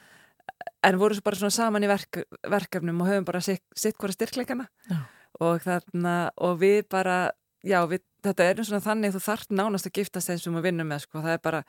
[0.85, 4.13] en vorum svo bara svona saman í verk, verkefnum og höfum bara sitt, sitt hvora
[4.13, 4.99] styrkleikana Já.
[5.45, 7.31] Og þarna og við bara,
[7.67, 10.89] já, við, þetta er svona þannig þú þarft nánast að giftast þeim sem við vinnum
[10.91, 11.63] með, sko, það er bara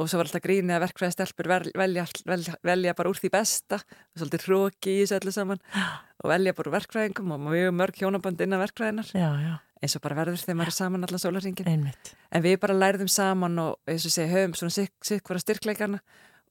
[0.00, 3.28] og svo var alltaf grínið að verkfræði stelpur vel- velja, velja, velja bara úr því
[3.34, 3.76] besta.
[3.76, 5.60] Og svolítið hróki í þessu öllu saman.
[6.24, 9.52] Og velja bara úr verkfræðingum og mjög mörg hjónaband innan verkfræðinar já, já,
[9.84, 12.14] eins og bara verður þegar maður er saman allan sólarringin einmitt.
[12.32, 16.00] en við bara lærðum saman og eins og segja, höfum svona hvora styrkleikana.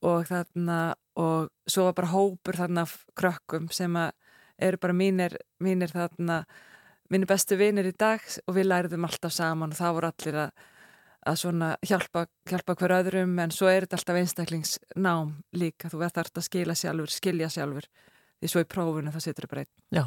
[0.06, 0.78] Og þarna
[1.18, 2.86] og svo var bara hópur þarna
[3.18, 4.12] krökkum sem að
[4.62, 6.44] eru bara mínir, mínir þarna
[7.12, 10.54] mínir bestu vinir í dag og við lærðum alltaf saman og það voru allir að,
[11.28, 16.18] að svona hjálpa, hjálpa hver öðrum en svo er þetta alltaf einstaklingsnám líka, þú verður
[16.22, 17.90] þarft að skila sjálfur, skilja sjálfur
[18.42, 19.72] því svo í prófunu það situr bara einn.
[19.94, 20.04] Já,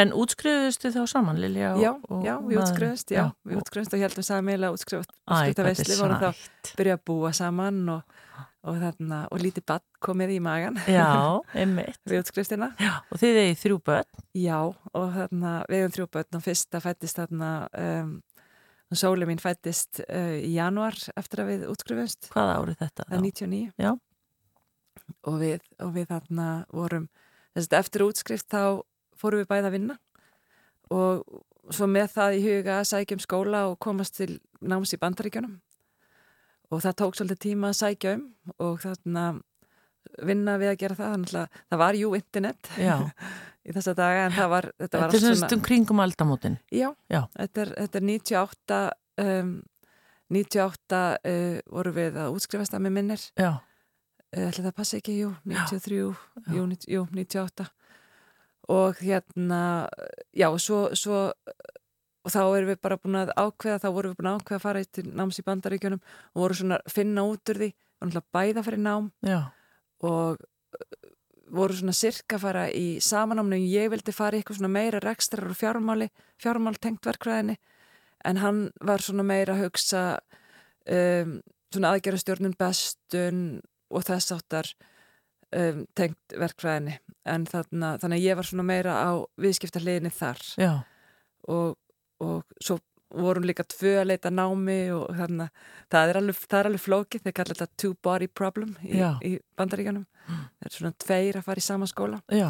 [0.00, 1.74] en útskrifuðustu þá saman, Lilja?
[1.76, 1.90] Já,
[2.24, 2.62] já, við maðurinn?
[2.62, 7.02] útskrifast, já, við útskrifast og heldum hvað útskrifta þetta veistli, er vorum þá byrja að
[7.10, 8.15] búa saman og,
[8.66, 11.06] og, þarna, og lítið bann komið í magan Já,
[11.62, 11.98] einmitt.
[12.08, 12.72] við útskriftina.
[12.82, 14.24] Já, og þið eigið þrjú börn?
[14.42, 17.50] Já, og þarna, við hefum þrjú börn og fyrsta fættist þarna,
[17.82, 18.10] um,
[18.96, 23.06] sóli mín fættist uh, í januar eftir að við útskrifumst, Hvaða árið þetta?
[23.08, 23.62] það er 99.
[23.86, 23.92] Já.
[25.30, 27.08] Og við, og við þarna vorum,
[27.54, 28.62] þess að eftir útskrift þá
[29.16, 29.96] fórum við bæða að vinna
[30.94, 31.22] og
[31.74, 35.56] svo með það í huga að sækja um skóla og komast til náms í bandaríkjunum
[36.70, 38.24] og það tók svolítið tíma að sækja um
[38.62, 39.26] og þarna
[40.26, 42.96] vinna við að gera það, þannig að það var jú internet Já,
[43.66, 46.58] í þessa daga en það var, þetta var er allt semst um kringum aldamótin.
[46.70, 47.20] Já, Já.
[47.36, 48.82] Þetta, er, þetta er 98
[49.26, 49.54] um,
[50.36, 51.00] 98
[51.30, 53.26] uh, voru við að útskrifast að með minnir.
[53.38, 56.12] Já, uh, það passi ekki, jú, 93 jú,
[56.46, 57.70] 90 jú, 98
[58.66, 59.86] og hérna
[60.34, 61.30] já, svo, svo
[62.26, 64.64] og þá erum við bara búin að ákveða þá vorum við búin að ákveða að
[64.64, 67.68] fara til náms í bandaríkjunum og voru svona að finna út úr því.
[67.96, 69.38] Og náttúrulega bæða fyrir nám Já,
[70.04, 70.40] og
[70.76, 71.12] uh,
[71.56, 75.46] voru svona sirka að fara í samanáminu ég vildi fara í eitthvað svona meira rekstrar
[75.48, 76.10] og fjármáli,
[76.42, 77.56] fjármál tengt verkfræðinni.
[78.26, 80.02] En hann var svona meira að hugsa
[80.90, 81.38] um,
[81.72, 83.40] svona aðgerastjórnun bestun
[83.94, 84.72] og þess áttar
[85.54, 86.98] um, tengt verkfræðinni.
[87.26, 89.10] En þarna, þannig að ég var svona meira á
[89.40, 90.42] viðskipta hliðinni þar.
[90.58, 90.72] Já,
[91.46, 91.76] og,
[92.20, 92.78] og svo
[93.16, 96.82] vorum líka tvö að leita námi og þannig að það er alveg, það er alveg
[96.82, 101.46] flókið, þeir kalla þetta two body problem í, í bandaríkjanum það er svona tveir að
[101.46, 102.18] fara í sama skóla.
[102.34, 102.48] Já.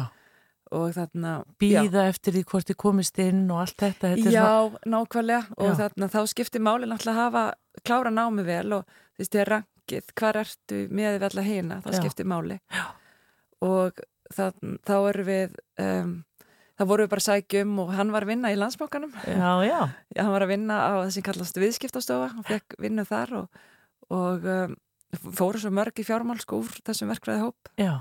[0.75, 4.43] Og þarna Býða eftir því hvort þið komist inn og allt þetta, þetta er já,
[4.43, 5.43] svona- nákvæmlega.
[5.57, 5.75] Og Já.
[5.83, 7.43] þarna þá skiptir máli náttúrulega að hafa
[7.87, 8.83] klára námi vel og
[9.15, 11.99] þú veist, þér rankið, hvar ertu með við alla hina, það Já.
[12.01, 12.59] skiptir máli.
[12.73, 12.85] Já.
[13.61, 14.01] og
[14.35, 16.11] þann, þá erum við um,
[16.77, 19.51] þá vorum við bara að sækja um og hann var að vinna í landsbókanum Já,
[19.65, 19.79] já,
[20.13, 22.27] Já, hann var að vinna á það sem kallast viðskiptastofa.
[22.35, 23.63] Hann fekk vinnu þar og,
[24.13, 24.75] og um,
[25.37, 27.93] fóru svo mörg í fjármál sko úr þessum verkfræði hóp já,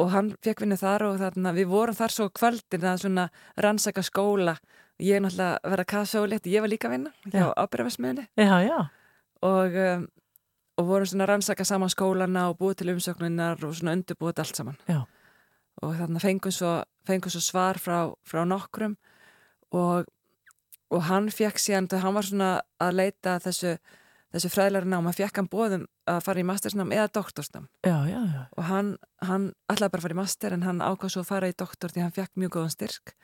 [0.00, 3.28] og hann fekk vinnu þar og þarna, við vorum þar svo kvöldin að svona
[3.60, 4.56] rannsaka skóla.
[5.02, 7.46] Ég er náttúrulega að vera kassólétt ég var líka að vinna hjá
[8.64, 8.78] já,
[9.42, 10.04] og, um,
[10.78, 14.60] og vorum svona að rannsaka saman skólana og búið til umsöknunar og svona undirbúið allt
[14.60, 14.78] saman.
[14.88, 15.02] Já.
[15.82, 16.76] Og þannig fengum svo,
[17.08, 18.96] fengum svo svar frá, frá nokkrum
[19.74, 20.06] og,
[20.92, 23.76] og hann fekk síðan, hann var svona að leita þessu,
[24.34, 28.18] þessu fræðlæri nám, hann fekk hann bóðum að fara í mastersnám eða doktorsnám já, já,
[28.18, 31.52] já, og hann, hann ætlaði bara fara í master en hann ákvað svo að fara
[31.52, 33.14] í doktor því hann fekk mjög góðan styrk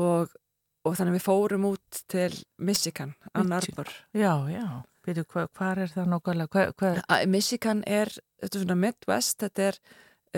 [0.00, 0.32] og,
[0.86, 3.52] og þannig við fórum út til Michigan, Ann.
[3.52, 4.66] Arbor já, já.
[5.02, 6.52] Byrju, hva, hvar er það nákvæmlega?
[6.78, 9.78] Hva, hva, Michigan er, þetta er svona Midwest, þetta er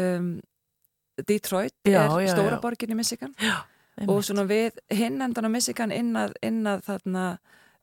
[0.00, 0.30] um,
[1.28, 2.60] Detroit, Já, er já, stóra já.
[2.62, 4.26] borgin í Michigan og einmitt.
[4.26, 7.24] svona við hinn endan á Michigan inn að, inn að þarna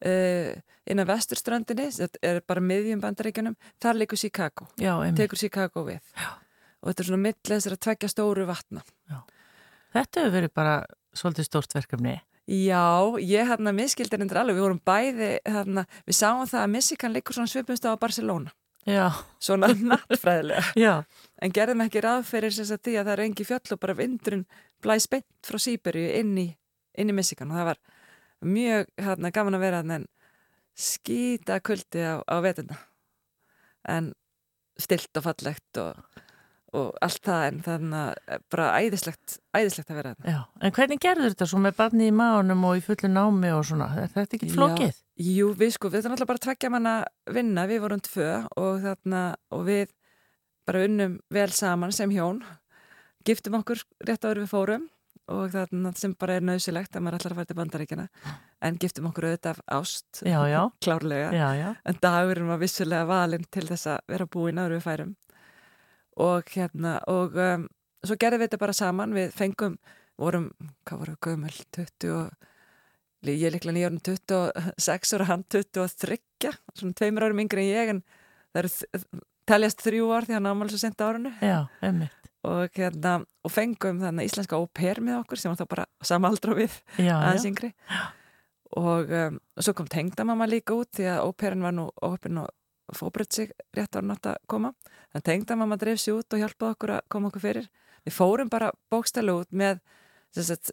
[0.05, 0.51] uh,
[0.91, 5.19] inn að vesturströndinni, þetta er bara miðjum bandaríkjunum, þar leikur Chicago Já, einmitt.
[5.21, 6.31] tekur Chicago við já.
[6.81, 8.83] og þetta er svona þessar að tvekja stóru vatna
[9.91, 10.73] Þetta hefur verið bara
[11.13, 12.13] svolítið stórt verkefni.
[12.47, 17.13] Já, ég hérna miskildi hendur alveg, við vorum bæði hérna, við sáum það að Michigan
[17.15, 18.51] leikur svona svipumst á Barcelona,
[18.87, 20.93] Já, svona nattfræðilega já,
[21.41, 23.97] en gerðum ekki ráð fyrir þess að því að það er engi fjöll og bara
[23.97, 24.47] vindurinn
[24.83, 26.47] blæs beint frá Sýberíu inn í,
[26.97, 27.83] inn í Michigan og það var
[28.41, 30.09] mjög hérna, gaman að vera en
[30.77, 32.77] skýta kuldi á, á vetuna
[33.89, 34.11] en
[34.81, 36.19] stilt og fallegt og,
[36.77, 40.41] og allt það en þannig að bara æðislegt, æðislegt að vera þarna já.
[40.61, 43.89] En hvernig gerður þetta svo með barni í máunum og í fullu námi og svona?
[44.01, 45.01] Er þetta ekki flókið?
[45.21, 46.95] Jú, við sko, við erum alltaf bara að tvekja manna
[47.29, 48.29] vinna, við vorum tvö
[48.61, 49.91] og þarna, og við
[50.67, 52.41] bara unnum vel saman sem hjón
[53.27, 54.89] giftum okkur rétt áður við fórum
[55.31, 58.05] og þarna sem bara er nöðsilegt að maður ætlar að fara til bandaríkjana
[58.67, 63.07] en giftum okkur auðvitað af ást Já, já, klárlega, já, já, en dagurinn var vissulega
[63.09, 65.15] valinn til þess að vera búinn áður við færum.
[66.21, 67.67] Og hérna og um,
[68.03, 69.15] svo gerðum við þetta bara saman.
[69.15, 69.77] Við fengum,
[70.19, 70.49] vorum,
[70.85, 76.17] hvað vorum gömul 20 og ég líklega nýjórn 26 ára hann 23,
[76.75, 78.03] svona tveimur árum yngri en ég en
[78.51, 82.31] það eru teljast þrjú ár því hann ámæli svo sent árunu já, einmitt.
[82.47, 86.79] og, hérna, og fengum þannig íslenska óper með okkur sem var þá bara samaldra við
[86.97, 87.71] aðeins yngri.
[88.79, 93.31] Og um, svo kom tengdamamma líka út því að óperan var nú óperin og fóbrödd
[93.35, 94.73] sig rétt á nátt að koma.
[95.11, 97.67] Þannig tengdamamma dreif sér út og hjálpaði okkur að koma okkur fyrir.
[98.07, 99.81] Við fórum bara bókstælu út með
[100.31, 100.71] sagt,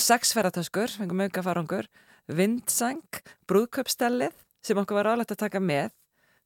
[0.00, 1.88] sex ferratöskur, fengum auka farangur
[2.30, 3.02] vindsang,
[3.50, 4.34] brúðköpstellið
[4.64, 5.92] sem okkur var álægt að taka með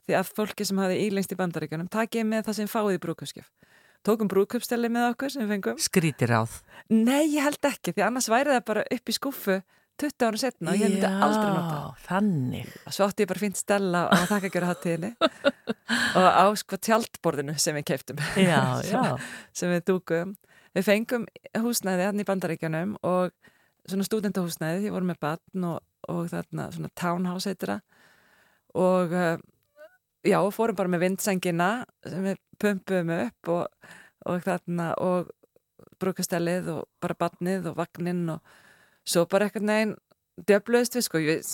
[0.04, 3.52] því að fólki sem hafi ílengst í bandaríkjunum takið með það sem fáið í brúðköpskjöf
[4.04, 6.58] tókum brúðköpstellið með okkur sem við fengum skrítir ráð.
[6.92, 9.56] Nei, ég held ekki, því annars væri það bara upp í skúfu
[10.02, 12.72] 20 ára setna og ég myndi aldrei nota þannig.
[12.90, 15.12] Svo átti ég bara fínt stella á þakkakjöru hattíðinni
[16.18, 19.14] og á sko tjaldborðinu sem við keiptum, Já, já,
[19.54, 20.34] sem við dúkum.
[20.74, 21.28] Við fengum
[21.62, 23.30] húsnæði hann í bandaríkjanum og
[23.86, 27.82] svona stúdentahúsnæði, því vorum með batn og, og þarna svona townhouse heitir það
[28.74, 29.36] og uh,
[30.24, 31.70] já, fórum bara með vindsengina
[32.06, 33.90] sem við pumpum upp og,
[34.30, 35.32] og þarna og
[36.00, 38.56] brúkastellið og bara batnið og vagninn og
[39.04, 39.94] svo bara eitthvað neginn
[40.48, 41.50] djöflaust við sko, við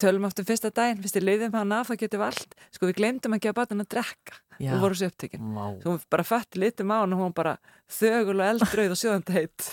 [0.00, 2.98] tölum aftur fyrsta daginn, fyrst við leiðum hann af það getum við allt, sko við
[3.00, 4.70] glemdum að batna að drekka, já.
[4.70, 5.64] við vorum svo upptekinn Vá.
[5.82, 7.58] svo hún bara fætti litum á hann og hún bara
[7.92, 9.68] þögul og eldrauð og sjóðandi heitt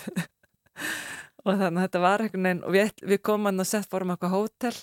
[1.46, 4.12] og þannig að þetta var eitthvað neginn og við, við komum hann og sett fórum
[4.12, 4.74] eitthvað hótel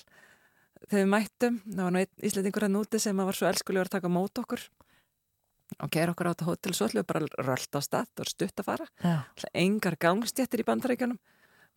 [0.86, 3.96] þegar við mættum það var nú einn íslendingur hann úti sem var svo elskulegur að
[3.96, 4.62] taka mót okkur
[5.78, 8.62] og keira okkur á þetta hótel svo ætlum við bara rölt á stað og stutt
[8.62, 8.86] að fara.
[9.04, 9.16] Já.
[9.52, 11.18] Engar gangstjættir í bandaríkjunum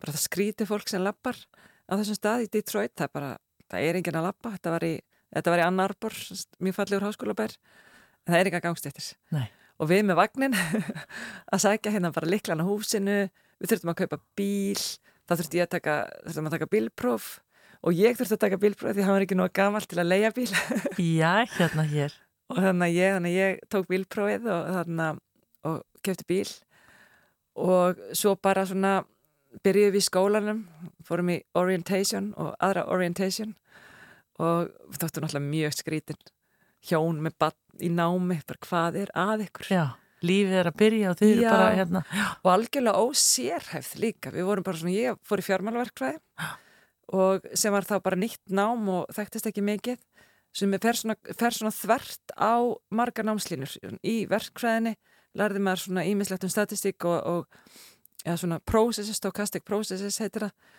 [0.02, 1.38] bara það skríti fólk sem lappar
[1.86, 3.30] á þessum stað í Detroit það er bara,
[3.70, 4.92] það er enginn að lappa þetta var í,
[5.36, 6.18] þetta var í Ann Arbor
[6.62, 7.56] mjög fallegur háskólabær
[8.26, 9.12] það er engar gangstjættir
[9.82, 10.56] og við með vagnin
[11.52, 13.18] að sækja hérna bara liklan á húsinu
[13.60, 17.32] við þurftum að kaupa bíl þá þurftum ég að taka, að taka bílpróf
[17.82, 20.32] og ég þurfti að taka bílpróf því hann var ekki nú gammal til að leia
[20.34, 20.50] bíl.
[21.20, 22.14] Já, hérna hér.
[22.52, 25.22] og þannig að ég, þannig að ég tók bílprófið og, þannig að,
[25.70, 26.52] og kefti bíl.
[27.62, 28.92] Og svo bara svona
[29.62, 30.62] byrjuðum við í skólanum
[31.04, 33.56] fórum í orientation og aðra orientation.
[34.40, 36.22] Og þóttum náttúrulega mjög skrítin
[36.88, 39.68] hjón með bann í námi bara hvað er að ykkur?
[39.70, 39.84] Já,
[40.24, 42.02] lífið er að byrja og þið eru bara hérna.
[42.40, 44.32] og algjörlega ósérhæfð líka.
[44.34, 46.20] Við vorum bara svona, ég fór í fjármálverkfræði
[47.10, 49.98] og sem var þá bara nýtt nám og þekktist ekki mikið
[50.52, 52.54] sem fer svona, fer svona þvert á
[52.92, 53.72] marga námslínur.
[54.04, 54.94] Í verkfræðinni
[55.38, 60.78] lærði maður svona ímislegt um statistík og, og ja, svona processes, stochastic processes heitir það.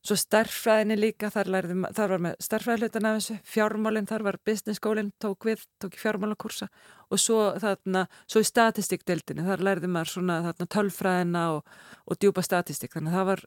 [0.00, 4.80] Svo starffræðinni líka, þar, lærði, þar var með starffræðilutan af þessu, fjármálinn, þar var business
[4.80, 6.70] skólinn, tók við, tók í fjármálakursa.
[7.12, 11.76] Og svo þarna, svo í statistíkdeildinni, þar lærði maður svona þarna tölfræðina og,
[12.08, 13.44] og djúpa statistík, þannig að það var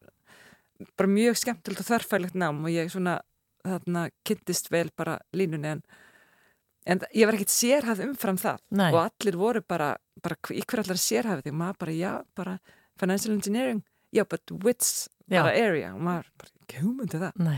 [0.97, 3.19] bara mjög skemmtilegt og þverfælegt nám og ég svona
[3.63, 5.83] þarna kynntist vel bara línunni en,
[6.85, 8.63] en ég var ekkit sérhæð umfram það.
[8.75, 8.89] Nei.
[8.91, 9.93] og allir voru bara,
[10.23, 12.57] bara í hver allar sérhæfið og maður bara, já, bara
[12.99, 15.93] financial engineering, já, but which bara area.
[15.95, 17.39] Og maður bara, ekki hugmyndi það.
[17.47, 17.57] Nei,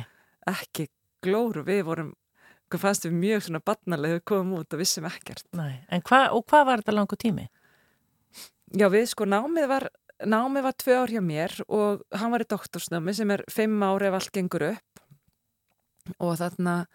[0.51, 0.87] ekki
[1.25, 2.13] glóru, við vorum
[2.69, 5.45] hvað fannst við mjög svona barnalega komum út og vissum ekkert.
[5.57, 5.83] Nei.
[5.93, 7.45] En hva, og hvað var þetta langu tími?
[8.75, 9.85] Já, við sko námið var
[10.23, 14.05] námið var tvö ár hjá mér og hann var í doktorsnámi sem er fimm ár
[14.07, 15.03] ef allt gengur upp.
[16.21, 16.85] Og þarna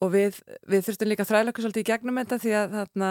[0.00, 3.10] og við, við þurftum líka að þræla okkur svolítið í gegnum þetta því að þarna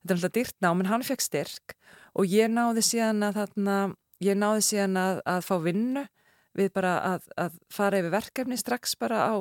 [0.00, 1.74] þetta er alltaf dýrt nám en hann fekk styrk.
[2.16, 3.76] Og ég náði síðan að þarna
[4.24, 6.06] ég náði síðan að, að fá vinnu
[6.58, 9.34] við bara að, að fara yfir verkefni strax bara á,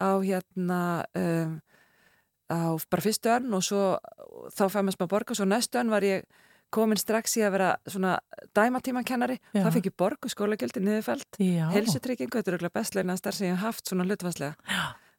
[0.00, 0.80] á hérna
[1.18, 1.58] um,
[2.50, 3.82] á bara fyrstu önn og svo
[4.54, 6.24] þá fæði maður smá borg og svo næstu önn var ég
[6.70, 8.16] komin strax í að vera svona
[8.56, 11.40] dæmatímakennari, það fekk ég borg og skólagjaldi niðurfælt,
[11.74, 14.54] helsutryggingu þetta er auðvitað bestleina starf sem ég hef haft svona hlutvarslega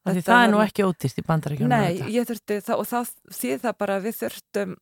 [0.01, 1.69] það er var- nú ekki ódýrt í bandaríkjunum.
[1.69, 4.77] Nei, ég þurfti það og það því það bara að við þurftum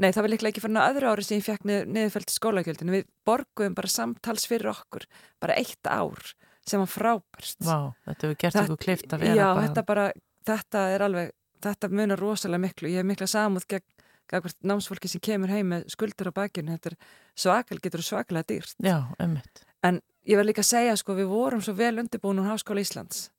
[0.00, 2.92] Nei, það var líklega ekki fyrir öðru ári sem ég fekk niður, niðurfælt skólagjöldinu.
[2.96, 5.04] Við borguðum bara samtals fyrir okkur,
[5.38, 6.32] bara eitt ár
[6.66, 7.58] sem var frábært.
[7.60, 9.66] Vá, þetta hefur gert ykkur kleift að vera Já, bara.
[9.66, 10.06] þetta bara,
[10.48, 11.30] þetta er alveg,
[11.66, 12.88] þetta munar rosalega miklu.
[12.88, 13.84] Ég hef mikla samúð gegn,
[14.32, 16.76] námsfólki sem kemur heim með skuldur á bakinu.
[16.76, 16.96] Þetta er
[17.44, 18.76] svakal, getur svakalega dýrt.
[18.82, 19.64] Já, ömmit.
[19.84, 23.30] En ég vil líka segja, sko, við vorum svo vel undirbúin úr Háskóla Íslands.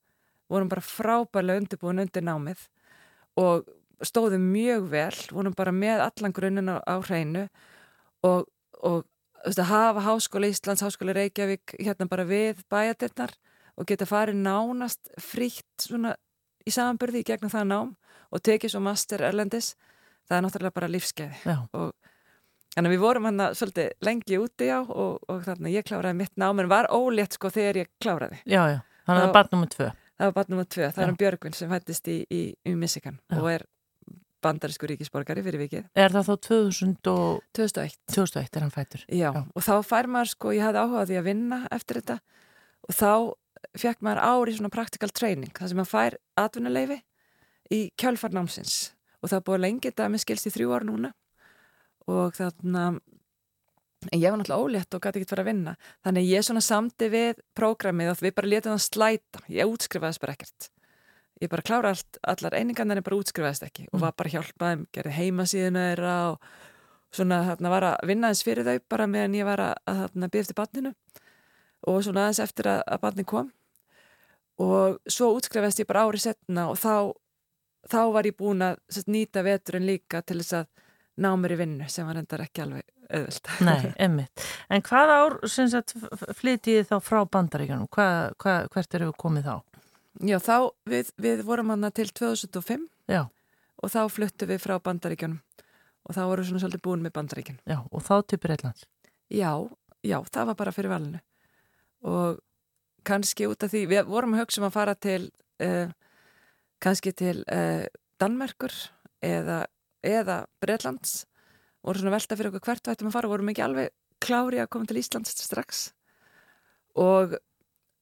[0.52, 2.68] Vorum bara frábærlega undirbúin undir námið
[3.40, 3.70] og
[4.04, 7.48] stóðum mjög vel, vorum bara með allan grunninn á, á hreinu
[8.28, 8.50] og,
[8.84, 9.08] og
[9.48, 13.34] að hafa Háskóla Íslands, Háskóla Reykjavík hérna bara við bæjadirnar
[13.80, 16.14] og geta farið nánast frítt svona
[16.64, 17.96] í samanbyrði í gegnum það nám
[18.34, 19.74] og tekið svo master erlendis,
[20.30, 21.36] það er náttúrulega bara lífskeiði.
[21.46, 21.58] Já,
[22.74, 26.18] Þannig að við vorum hann svolítið lengi úti á og, og þannig að ég kláraði
[26.18, 28.40] mitt nám en var ólétt sko þegar ég kláraði.
[28.50, 28.80] já, já.
[29.04, 29.90] Þannig að það er barn nummer tvö.
[30.18, 31.04] Það var barn nummer tvö, það Já.
[31.06, 33.38] er um Björgvin sem fættist í, í, í Michigan Já.
[33.42, 33.66] og er
[34.44, 35.86] bandarísku ríkisborgari fyrir vikið.
[35.96, 37.98] Er það þá 2000 og 2001.
[38.16, 39.04] 2001 er hann fættur?
[39.08, 39.44] Já, Já.
[39.54, 42.18] og þá fær maður sko, ég hafði áhugað því að vinna eftir þetta
[42.90, 43.12] og þá
[43.84, 47.00] fekk maður ári svona practical training, það sem maður fær atvinnuleifi
[47.74, 48.80] í kjálfarnámsins
[49.24, 51.14] og það búið lengi þetta með skilst í þrjú ár núna.
[52.12, 52.86] Og þarna
[54.12, 55.74] en ég var náttúrulega ólétt og gæti ekki verið að vinna.
[56.04, 59.44] Þannig ég svona samti við prógramið og við bara letum það slæta.
[59.48, 60.68] Ég útskrifaðist bara ekkert.
[61.42, 63.88] Ég bara klára allt, allar einingarnar en bara útskrifaðist ekki.
[63.94, 64.04] Og Mm.
[64.04, 66.44] var bara hjálpað gerði heimasíðuna þeirra og
[67.14, 70.30] svona þarna var að vinna aðeins fyrir þau bara meðan ég var að, að þarna
[70.30, 70.94] býða eftir barninu.
[71.88, 73.52] Og svona aðeins eftir að, að barni kom.
[74.60, 77.14] Og svo útskrifaðist ég bara ári setna og þá,
[77.90, 80.70] þá var ég búin að sett, nýta veturinn líka til þess að
[81.24, 83.52] ná mér í vinnu sem var endar ekki alveg auðvöld.
[83.68, 84.48] Nei, emmitt.
[84.74, 85.94] En hvað ár sem sagt
[86.40, 87.90] flytið þið þá frá bandaríkjunum?
[87.94, 89.56] Hvað, hvað, hvert eru við komið þá?
[90.30, 90.58] Já, þá
[90.90, 93.24] við, við vorum hana til 2005 Já,
[93.84, 95.42] og þá fluttu við frá bandaríkjunum
[96.04, 97.60] og þá vorum við svona svolítið búin með bandaríkjun.
[97.66, 98.86] já, og þá til Breitlands.
[99.32, 99.52] Já,
[100.04, 101.22] já, það var bara fyrir valinu
[102.04, 102.42] og
[103.08, 105.22] kannski út af því, við vorum að hugsa um að fara til
[105.64, 105.92] uh,
[106.84, 107.86] kannski til uh,
[108.20, 108.74] Danmerkur
[109.24, 109.64] eða,
[110.04, 111.24] eða Breitlands
[111.84, 113.92] voru svona velta fyrir okkur hvert vættum að fara vorum ekki alveg
[114.24, 115.84] klári að koma til Íslands strax.
[116.96, 117.36] Og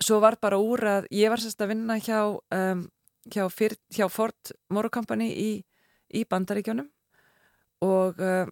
[0.01, 2.85] svo var bara úr að ég var sérst að vinna hjá, um,
[3.31, 5.51] hjá, fyr, hjá Ford Motor Company í,
[6.13, 6.89] í Bandaríkjónum
[7.85, 8.45] og, uh,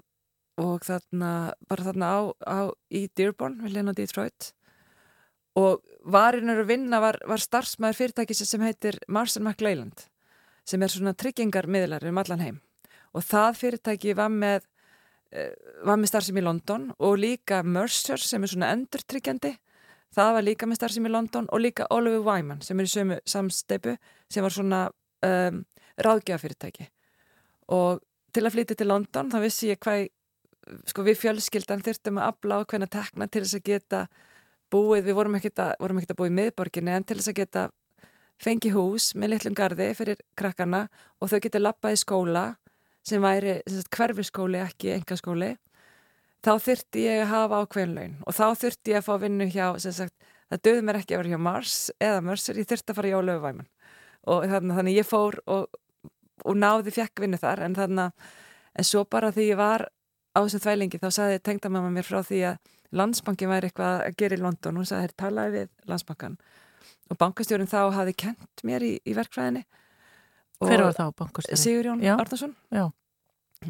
[0.59, 1.33] og þarna
[1.69, 2.19] bara þarna á,
[2.49, 2.59] á
[2.89, 4.53] í Dearborn við hljóna Detroit.
[5.59, 10.08] Og varinur að vinna var, var starfsmæður fyrirtæki sem heitir Marcel McLeiland
[10.69, 12.59] sem er svona tryggingarmiðlar um allan heim.
[13.17, 14.67] Og það fyrirtæki var með
[15.33, 15.49] uh,
[15.87, 19.55] var með starfsum í London og líka Mercer sem er svona endurtryggjandi.
[20.15, 23.19] Það var líka með starfsum í London og líka Oliver Wyman sem er í sömu
[23.29, 23.97] samsteipu
[24.29, 24.85] sem var svona
[25.25, 25.59] um,
[25.99, 26.87] ráðgjafafyrirtæki
[27.75, 27.99] og
[28.33, 30.07] til að flytja til London þá vissi ég hvað
[30.89, 34.01] sko við fjölskyldan þurftum að afla á hvernig tekna til þess að geta
[34.69, 37.63] búið, við vorum ekkert að, að búið í miðborginni en til þess að geta
[38.39, 40.85] fengi hús með litlum gardi fyrir krakkarna
[41.19, 42.45] og þau geti lappað í skóla
[43.05, 43.59] sem væri
[43.95, 45.55] hverfiskóli, ekki engaskóli
[46.45, 50.15] þá þurfti ég að hafa ákveðinlaun og þá þurfti ég að fá vinnu hjá sagt,
[50.51, 53.19] það döði mér ekki að vera hjá Mars eða Mercer, ég þurfti að fara hjá
[53.27, 53.69] Löfuvæman
[54.29, 55.79] og þannig, þannig ég fór og,
[56.45, 58.29] og náði fjekk vinnu þar en þannig
[58.79, 59.87] en svo bara því ég var
[60.35, 64.37] á þessum þvælingi þá saði tengdamamma mér frá því að landsbankin væri eitthvað að gera
[64.37, 64.79] í London.
[64.79, 66.37] Hún saði, hér talaði við landsbankan
[67.09, 69.65] og bankastjórun þá hafi kent mér í, í verkfræðinni.
[70.59, 71.61] Hver var þá bankastjórun?
[71.63, 72.55] Sigurjón Arnason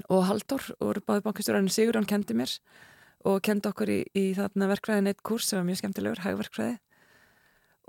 [0.10, 2.54] og Haldur og báði bankastjórun Sigurjón kendi mér
[3.28, 6.78] og kendi okkur í, í þarna verkfræðin eitt kurs sem var mjög skemmtilegur, hægverkfræði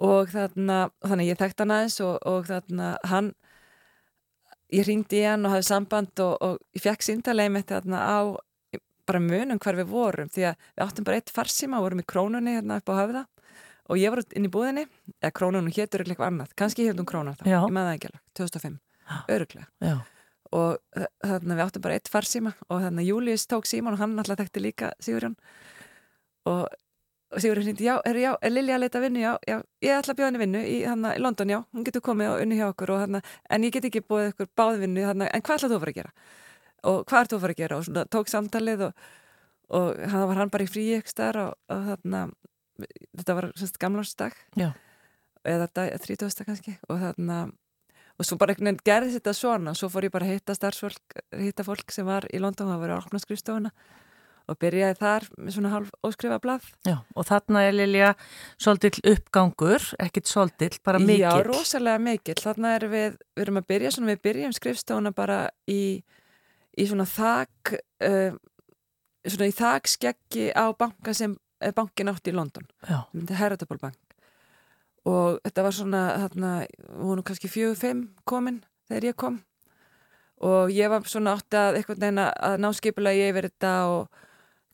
[0.01, 3.35] og þarna þannig ég þekkt hann aðeins og, og þarna hann
[4.75, 8.19] ég ringdi í hann og hafði samband og, og ég fekk síntalegið mitt þarna á
[9.11, 12.57] bara munum hvar við vorum því að við áttum bara eitt farsíma, vorum í krónunni
[12.57, 13.25] hérna upp á höfða
[13.91, 14.87] og ég var inn í búðinni
[15.19, 16.55] eða krónunum héttur eitthvað annað.
[16.59, 18.25] Kannski hefðum krónar þá, ég maður það ekki alveg.
[18.41, 18.81] 2005,
[19.37, 20.01] öruglega
[20.51, 20.79] og
[21.23, 24.19] þannig að við áttum bara eitt farsíma og þannig að Július tók síman og hann
[24.19, 25.37] alltaf þekkti líka Sigurjón.
[26.51, 26.65] Og,
[27.31, 30.15] og Sigurjón hindi, já, er, já, er Lilja að leita vinnu, já, já ég ætla
[30.17, 32.67] að bjóða henni vinnu í, hana, í London, já, hún getur komið og unni hjá
[32.73, 35.85] okkur og, hana, en ég get ekki búið ykkur báðvinnu, en hvað ætlaðu þú að
[35.85, 36.13] fara að gera?
[36.91, 37.79] Og hvað ert þú að fara að gera?
[37.79, 39.09] Og svona, tók samtalið og,
[39.79, 42.25] og hann var hann bara í frí ekstar og, og þarna
[43.17, 46.47] þetta var semst gamlarsdag eða þetta, 30.
[46.49, 46.77] kannski.
[46.89, 47.41] Og þarna
[48.21, 49.75] og svo bara einhvern veginn gerði þetta svona.
[49.79, 52.85] Svo fór ég bara að hitta starfsfólk hitta fólk sem var í London og það
[52.85, 53.73] var að opna skrifstofuna.
[54.51, 56.65] Og byrjaði þar með svona halv óskrifa blað.
[56.89, 58.09] Já, og þarna er Lilja
[58.59, 61.23] svolítill uppgangur, ekkit svolítill, bara mikill.
[61.23, 65.39] Já, rosalega mikill, þarna er við við erum að byrja svona, við byrjum skrifstofuna bara
[65.71, 65.81] í
[66.81, 68.35] í svona þak uh,
[69.27, 71.37] svona í þak skeggi á banka sem
[71.77, 72.67] bankin átti í London.
[73.37, 73.99] Heritable Bank.
[75.09, 76.51] Og þetta var svona þarna,
[76.99, 79.39] hún var kannski fjög, fimm komin þegar ég kom.
[80.45, 84.21] Og ég var svona átti að eitthvað neina að ná skipulagi yfir þetta og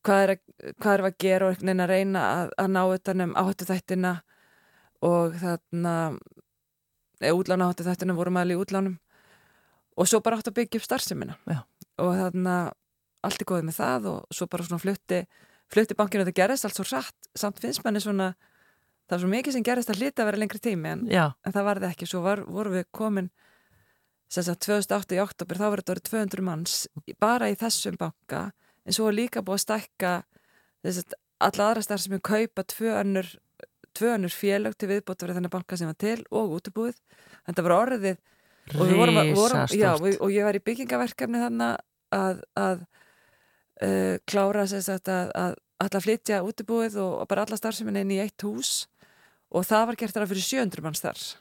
[0.07, 0.43] hvað er að,
[0.78, 2.80] hvað er að gera og eitthvað neina að reyna að, að ná
[3.20, 4.12] nefn áhættu þættina
[5.07, 5.95] og þarna
[7.20, 8.99] eða útlána áhættu þættina vorum aðli í útlánum.
[9.97, 11.39] Og svo bara átti að byggja upp starfseminna
[11.97, 12.72] og þannig að
[13.26, 15.20] allt er góðið með það og svo bara svona flutti
[15.72, 18.32] flutti bankinu og það gerist allt svo rætt samt finnst manni svona
[19.06, 21.66] það var svo mikið sem gerist að hlita að vera lengri tími en, en það
[21.68, 23.30] var það ekki, svo var, voru við komin
[24.32, 26.76] sem sagt 2008 í oktober þá var þetta orðið 200 manns
[27.22, 28.48] bara í þessum banka.
[28.86, 30.12] En svo var líka búið að stækka
[31.46, 33.28] alla aðra starf sem er kaupa tvö önnur,
[33.96, 36.98] önnur félög til viðbótt verið þennan banka sem var til og útubúið
[37.48, 38.16] þetta var orðið
[38.74, 41.78] og, vorum, vorum, já, og ég var í byggingaverkefni þannig
[42.14, 42.82] að, að
[43.83, 48.22] uh, klára sagt, að, að alla flytja útibúið og, og bara alla starfseminni inn í
[48.22, 48.87] eitt hús.
[49.55, 51.37] Og það var gert þar fyrir 700 mann starf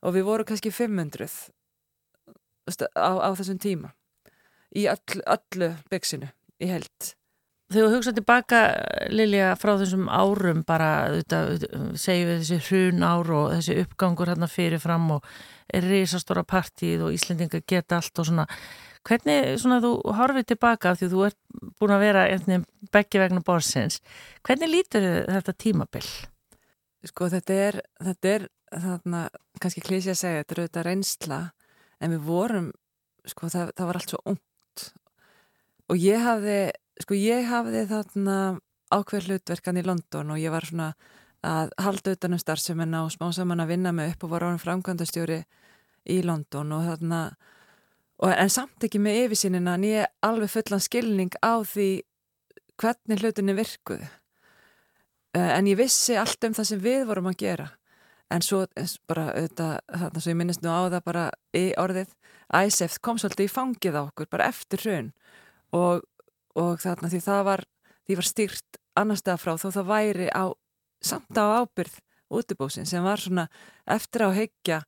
[0.00, 1.28] og við vorum kannski 500
[2.96, 3.90] á, á þessum tíma.
[4.76, 6.30] Í öll, öllu byggsinu
[6.62, 7.10] í held
[7.70, 8.60] Þegar þú hugsaði tilbaka,
[9.14, 10.88] Lilja, frá þessum árum bara,
[11.22, 15.28] segjum við þessi hrun ár og þessi uppgangur hérna fyrirfram og
[15.70, 18.48] er reysastóra partíð og Íslendinga geta allt og svona,
[19.06, 21.38] hvernig svona þú horfið tilbaka af því þú ert
[21.80, 24.00] búin að vera veginn begge vegna borsins,
[24.46, 26.08] hvernig lítur þetta tímabill?
[27.08, 29.22] Sko þetta er, þetta er þarna,
[29.60, 31.40] kannski klísi að segja, þetta er auðvitað reynsla
[32.00, 32.70] en við vorum,
[33.28, 34.84] sko það, það var allt svo ungt
[35.90, 36.58] og ég hafði
[37.00, 38.36] sko ég hafði þarna
[38.90, 40.90] ákveð hlutverkan í London og ég var svona
[41.46, 45.40] að halda utanum starfseminna og smá saman að vinna mig upp og var án framkvæmdastjóri
[46.12, 47.20] í London og þarna
[48.20, 51.90] og en samt ekki með yfirsýnina en ég alveg fullan skilning á því
[52.80, 57.68] hvernig hlutinni virkuð eh, en ég vissi allt um það sem við vorum að gera.
[58.30, 58.62] En svo
[59.10, 61.24] bara auðvitað, þarna svo ég minnist nú á það bara
[61.56, 62.12] í orðið
[62.60, 65.08] ISF kom svolítið í fangið á okkur bara eftir hrun.
[65.74, 66.04] Og
[66.58, 67.64] og þarna því það var,
[68.06, 70.44] því var styrt annar stað frá þó það væri á
[71.00, 72.00] samt á ábyrð
[72.30, 73.46] útibósin sem var svona
[73.88, 74.80] eftir að heikja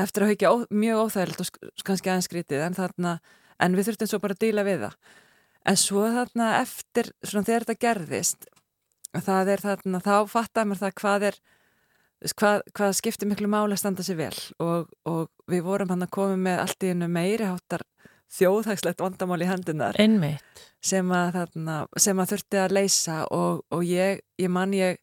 [0.00, 3.16] eftir að heikja ó, mjög óþægilegt og kannski aðeins skrítið en þarna
[3.62, 4.96] en við þurftum svo bara að díla við það.
[5.66, 8.48] En svo þarna eftir svona þegar þetta gerðist
[9.24, 11.38] það er þarna, þá fattaði mér það hvað er
[12.36, 14.36] hvað, hvað skiptir miklu máli að standa sér vel.
[14.62, 17.86] Og, og við vorum hann að koma með allt í hennu meiri háttar
[18.36, 19.96] þjóðhagslegt vandamál í hendunar
[20.82, 24.98] sem að, þarna, sem að þurfti að leysa og, og ég, ég man ég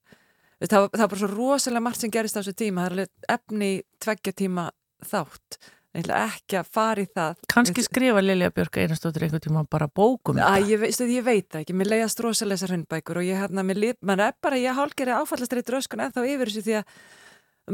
[0.59, 3.69] það var bara svo rosalega margt sem gerist á þessu tíma, það er efni
[4.03, 4.67] tveggja tíma
[5.09, 5.57] þátt.
[5.93, 7.41] Ekki að fara í það.
[7.53, 11.75] Kanski skrifa Lilja Björk einastóttir einhvern tíma bara bókum að, ég, stu, ég veit ekki,
[11.77, 16.01] mér leiðast rosalega þessar hundbækur og ég hérna, mér er bara, ég hálgeri áfallastreitur öskun
[16.01, 16.95] en þá yfir þessu því að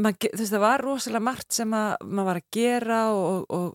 [0.04, 3.70] man, þess, það var rosalega margt sem að, maður var að gera og, og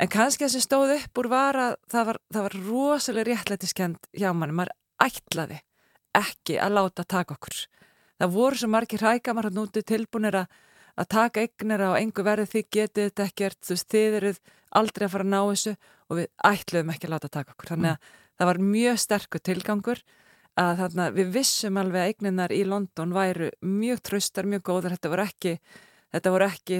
[0.00, 4.06] En kannski það sem stóð upp úr var að það var, það var rosalega réttlætiskend
[4.16, 4.72] hjá manni, maður
[5.04, 5.58] ætlaði
[6.16, 7.58] ekki að láta taka okkur.
[8.20, 10.56] Það voru svo margir hækamar hann úti tilbúinir að,
[11.00, 14.40] að taka eignir á engu verði því getið þetta ekkert, þú veist, þið eruð
[14.80, 15.76] aldrei að fara að ná þessu
[16.10, 17.72] og við ætluðum ekki að láta taka okkur.
[17.74, 18.16] Þannig að mm.
[18.36, 20.02] það var mjög sterkur tilgangur
[20.60, 25.12] að þarna, við vissum alveg að eigninar í London væru mjög tröstar, mjög góðar, þetta
[25.14, 25.54] voru ekki
[26.10, 26.78] Þetta voru ekki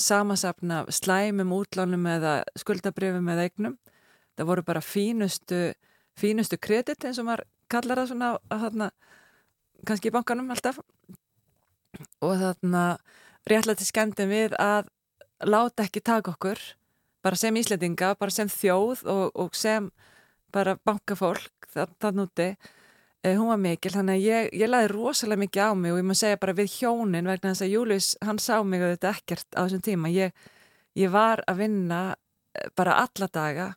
[0.00, 3.74] samasapna slæmum útlánum eða skuldabrifum eða eignum.
[4.38, 5.58] Það voru bara fínustu,
[6.16, 8.88] fínustu kredit eins og maður kallar það svona að þarna,
[9.84, 10.80] kannski í bankanum alltaf.
[12.24, 12.86] Og þarna
[13.48, 14.88] réttlega til skemmtum við að
[15.44, 16.60] láta ekki taka okkur,
[17.24, 19.90] bara sem íslendinga, bara sem þjóð og, og sem
[20.54, 22.54] bara bankafólk þann úti.
[23.24, 26.04] Eh, hún var mikil, þannig að ég, ég laði rosalega mikið á mig og ég
[26.04, 29.60] má segja bara við hjónin vegna þess að Július, hann sá mig þetta ekkert á
[29.64, 30.10] þessum tíma.
[30.12, 30.34] Ég,
[31.00, 33.70] ég var að vinna eh, bara alla daga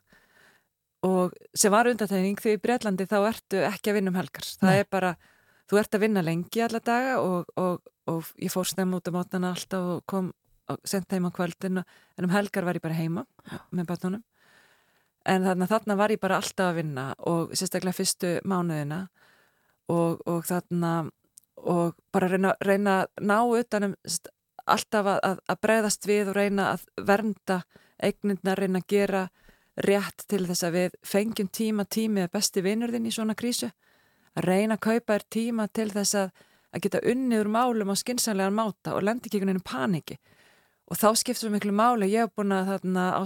[1.06, 4.46] og sem var undatækning því í Breitlandi þá ertu ekki að vinna um helgar.
[4.60, 4.80] Það Nei.
[4.82, 5.14] er bara,
[5.68, 9.12] þú ert að vinna lengi alla daga og, og, og ég fór snem út á
[9.12, 10.32] mótana alltaf og kom
[10.68, 13.24] og senda heim á kvöldin en um helgar var ég bara heima
[13.70, 14.24] með bátnunum
[15.28, 19.06] en þarna, þarna var ég bara alltaf að vinna og sérstaklega fyrstu mánuðina
[19.88, 20.92] og, og þarna
[21.58, 23.96] og bara reyna, reyna að ná utanum
[24.68, 27.62] alltaf að, að breyðast við og reyna að vernda
[27.98, 29.26] eignindna, reyna að gera
[29.88, 33.70] rétt til þess að við fengjum tíma tímið besti vinnurðin í svona krísu.
[33.70, 33.87] að
[34.46, 36.32] reyna að kaupa þér tíma til þess að,
[36.74, 40.18] að geta unniður málum á skinsanlegan máta og lendi ekki einhvern veginn paniki.
[40.88, 42.08] Og þá skiptum við miklu máli.
[42.14, 43.20] Ég hef búin að þarna á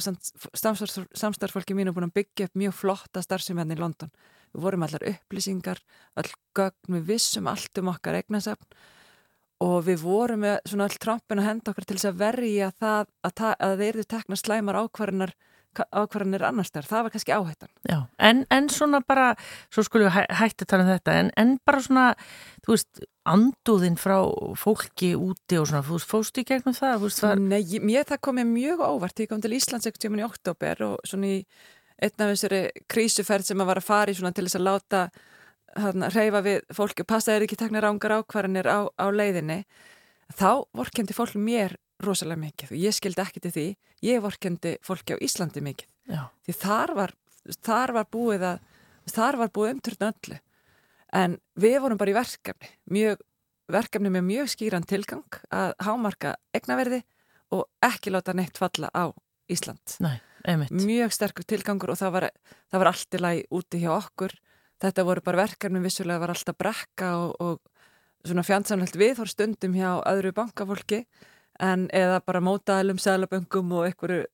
[1.14, 4.10] samstarfsfólki mín hef búin að byggja upp mjög flotta starfsefni í London.
[4.52, 5.78] Við vorum allar upplýsingar,
[6.18, 8.66] all gögn, við vissum allt um okkar eignasafn.
[9.62, 13.06] Og við vorum með svona all trampin að henda okkur til þess að verja það
[13.22, 15.34] að, að þeir eru tekna slæmar ákvarðanar
[15.80, 17.70] ákvarðanir annars þar, það var kannski áhættan.
[17.88, 17.98] Já,
[18.28, 19.32] en, en svona bara
[19.72, 22.06] svo skulum við hæ, hætti að tala um þetta en, en bara svona,
[22.66, 23.02] þú veist
[23.32, 24.16] anduðinn frá
[24.58, 26.96] fólki úti og svona, fóstu í gegnum það?
[27.06, 27.40] Veist, var...
[27.40, 29.22] Nei, mér það komið mjög óvart.
[29.22, 31.42] Ég kom til Íslands ekkert tíman í oktober og svona í
[32.02, 35.02] einn af þessari krísuferð sem að var að fara í svona til þess að láta
[35.72, 39.62] þarna, reyfa við fólki og passa þeir ekki tekna rángar ákvarðanir á, á leiðinni
[40.36, 42.72] þá vorkendi fólk mér rosalega mikið.
[42.74, 43.66] Og ég skildi ekki til því.
[44.08, 45.88] Ég vorkendi fólki á Íslandi mikið.
[46.10, 46.22] Já.
[46.42, 47.12] því þar var,
[47.62, 50.40] þar var búið að þar var búið umturna öllu.
[51.12, 52.70] En við vorum bara í verkefni.
[52.90, 53.22] Mjög,
[53.70, 57.02] verkefni með mjög skýran tilgang að hámarka egnaverði
[57.52, 59.12] og ekki láta neitt falla á
[59.52, 59.98] Ísland.
[60.00, 62.28] Nei mjög sterkur tilgangur og það var,
[62.70, 64.32] það var allt í lagi úti hjá okkur.
[64.82, 69.74] Þetta voru bara verkefni vissulega var alltaf brekka og, og svona fjandsamlegt við fór stundum
[69.74, 71.04] hjá öðru bankafólki
[71.62, 74.24] en eða bara mótaðalum selaböngum og einhverju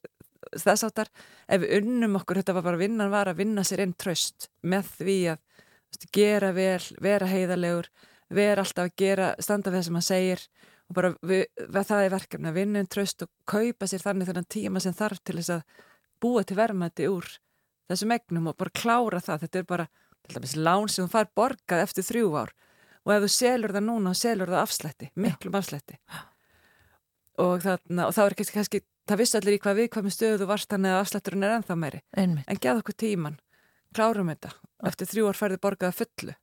[0.56, 1.10] þess áttar
[1.48, 4.92] ef við unnum okkur, þetta var bara vinnan var að vinna sér einn tröst með
[4.96, 5.42] því að
[5.88, 7.90] veist, gera vel, vera heiðalegur
[8.28, 10.44] vera alltaf að gera, standa við það sem hann segir
[10.88, 14.48] og bara við, það er verkefni að vinna einn tröst og kaupa sér þannig þennan
[14.52, 15.84] tíma sem þarf til þess að
[16.22, 17.28] búa til verðmætti úr
[17.88, 19.44] þessum egnum og bara klára það.
[19.44, 19.86] Þetta er bara,
[20.24, 22.56] til dæmis, lán sem þú fær borgað eftir þrjú ár
[23.04, 25.96] og ef þú selur það núna, selur það afslætti miklum afslætti
[27.42, 30.40] og, þarna, og þá er kannski, það vissi allir í hvað við, hvað með stöðu
[30.42, 32.48] þú varst þannig að afslætturinn er ennþá meiri Einmitt.
[32.48, 33.38] en geða okkur tíman,
[33.96, 34.52] klárum þetta
[34.88, 36.36] eftir þrjú ár færði borgaða fullu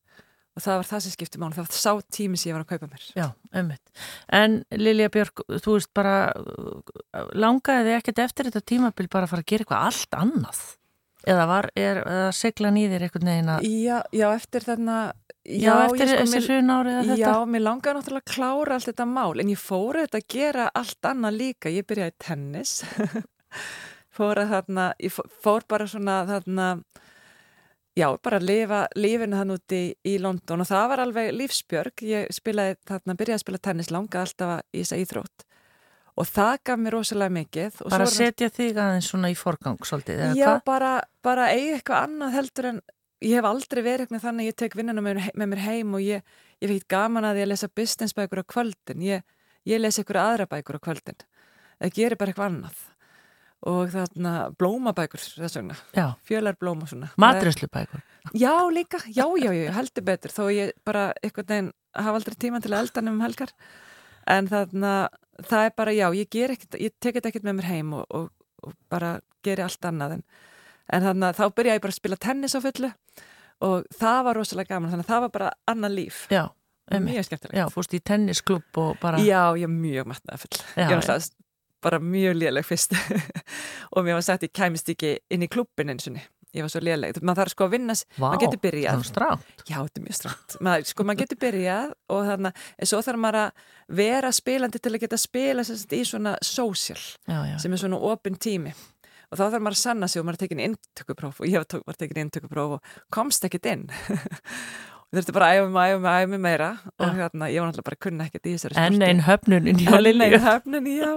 [0.56, 2.70] og það var það sem skipti mánu, það var sá tími sem ég var að
[2.70, 3.06] kaupa mér.
[3.18, 3.26] Já,
[3.60, 3.92] ummitt.
[4.32, 6.16] En Lilja Björg, þú veist bara
[7.36, 10.62] langaði þið ekkert eftir þetta tímabil bara að fara að gera eitthvað allt annað?
[11.26, 13.58] Eða var, er það segla nýðir eitthvað neina?
[13.66, 14.98] Já, já, eftir þarna
[15.46, 17.18] Já, eftir sko, þessi hrun árið þetta?
[17.22, 20.68] Já, mér langaði náttúrulega að klára allt þetta mál, en ég fór þetta að gera
[20.82, 22.76] allt annað líka, ég byrjaði tennis
[24.16, 26.70] fór að þarna, ég fór bara svona þarna
[27.96, 32.02] Já, bara að lifa lífinu þann úti í London og það var alveg lífsbjörg.
[32.04, 35.46] Ég spilaði þarna, byrjaði að spila tennis langa alltaf í þessa íþrótt
[36.16, 40.38] og það gaf mér rosalega mikið Bara setja þig aðeins svona í forgang svolítið, eða
[40.40, 40.62] Já, hvað?
[40.70, 40.92] bara,
[41.26, 42.80] bara eiga eitthvað annað heldur en
[43.24, 46.04] ég hef aldrei verið eitthvað þannig að ég tek vinnuna með, með mér heim og
[46.04, 46.26] ég,
[46.64, 49.06] ég veit gaman að ég lesa businessbækur á kvöldin.
[49.06, 49.24] Ég,
[49.68, 51.24] ég lesa eitthvað aðra bækur á kvöldin.
[51.80, 52.84] Það gerir bara eitthvað annað.
[53.66, 57.10] Og þarna blómabækur þess vegna, Já, fjölar blóm og svona.
[57.18, 58.04] Matreslubækur.
[58.38, 60.34] Já, líka, já, já, já, heldur betur.
[60.36, 63.54] Þó ég bara eitthvað neginn hafa aldrei tíma til að elda nefnum helgar.
[64.30, 64.92] En þarna,
[65.46, 68.30] það er bara, já, ég ekkert ég tek þetta ekkert með mér heim og, og,
[68.66, 70.24] og bara geri allt annað en,
[70.94, 72.92] en þarna, þá byrja ég bara að spila tennis á fullu
[73.66, 76.20] og það var rosalega gaman þannig að það var bara annað líf.
[76.34, 76.44] Já,
[76.92, 77.58] mjög skemmtilegt.
[77.58, 79.22] Já, fórst í tennisklub og bara...
[79.24, 81.34] Já, ég er mjög matnaða full Já, ég var alltaf
[81.86, 82.96] bara mjög léleg fyrst.
[83.96, 86.18] Og mér var sagt ég kæmist ekki inn í klubbin eins og
[86.56, 89.04] ég var svo léleg, maður þarf sko að vinna Vá, maður getur byrjað.
[89.68, 90.56] Já, þetta er mjög strátt.
[90.64, 93.66] Maður, sko, maður getur byrjað og þannig að svo þarf maður að
[94.00, 97.58] vera spilandi til að geta spila í svona social Já, já.
[97.62, 98.72] sem er svona opin tími
[99.32, 101.70] og þá þarf maður að sanna sig og maður er tekin inntökupróf og ég var,
[101.72, 103.86] tók- var tekin inntökupróf og komst ekkit inn.
[105.06, 106.70] Og þurfti bara að æfa mig, æfa mig, æfa mig meira
[107.00, 107.14] og Já.
[107.20, 109.10] hérna, ég var náttúrulega bara að kunna ekkert í þessari Enn sporti.
[109.10, 111.12] einn höfnunin í Enn einn höfnun, já.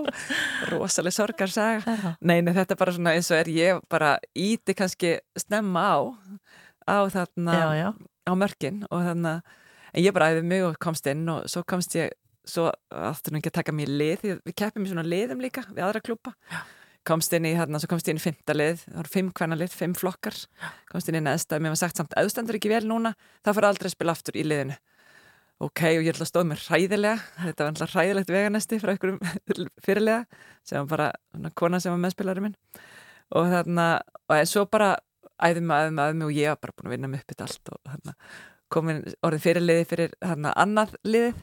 [0.73, 2.13] Rosalega sorgarsaga.
[2.21, 5.99] Nei, nei, þetta er bara svona eins og er ég bara íti kannski snemma á
[6.89, 7.89] á þarna Já, já.
[8.29, 9.43] á mörkin og þannig að
[9.99, 12.13] en ég bara æði mig og komst inn og svo komst ég
[12.49, 15.83] svo aftur nú ekki að taka mér lið við keppum í svona liðum líka við
[15.85, 16.33] aðra klúpa
[17.09, 18.85] komst inn í hérna, svo komst ég inn í fymta lið.
[18.85, 20.37] Það voru fimm hvernig lið, fimm flokkar.
[20.93, 23.15] Komst inn í neðsta, mér var sagt samt auðstandur ekki vel núna
[23.47, 24.77] það fyrir aldrei að spila aftur í liðinu.
[25.59, 27.25] Ok, og ég ætla að stóða mér hræðilega.
[27.41, 29.19] Þetta var alltaf hræðilegt veganesti frá einhverjum
[29.87, 32.55] fyrirlega sem var bara svona, kona sem var meðspilari minn.
[33.35, 33.89] Og þarna,
[34.29, 34.93] og en svo bara
[35.43, 37.49] æðum að æðum að æðum og ég var bara búin að vinna mig upp þetta
[37.49, 38.15] allt og þarna
[38.73, 41.39] komin orðið fyrirliði fyrir þarna annað liðið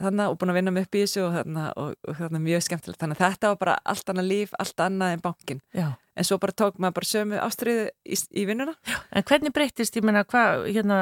[0.00, 2.64] þarna og búin að vinna mig upp í þessu og þarna, og, og þarna mjög
[2.66, 3.00] skemmtilegt.
[3.02, 5.86] Þannig að þetta var bara allt annað líf, allt annað en bankin Já.
[6.16, 8.74] en svo bara tók maður bara sömu ástriðu í, í vinnuna.
[9.12, 11.00] En hvernig breyttist, ég meina, hvað, hérna,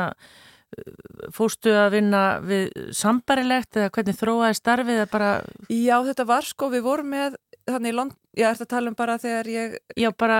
[1.34, 5.30] fórstu að vinna við sambarilegt eða hvernig þróaði starfið eða bara,
[5.72, 7.38] Já, þetta var sko, við vorum með
[7.68, 10.38] þannig í Lond, ég ert að tala um bara þegar ég, já, bara,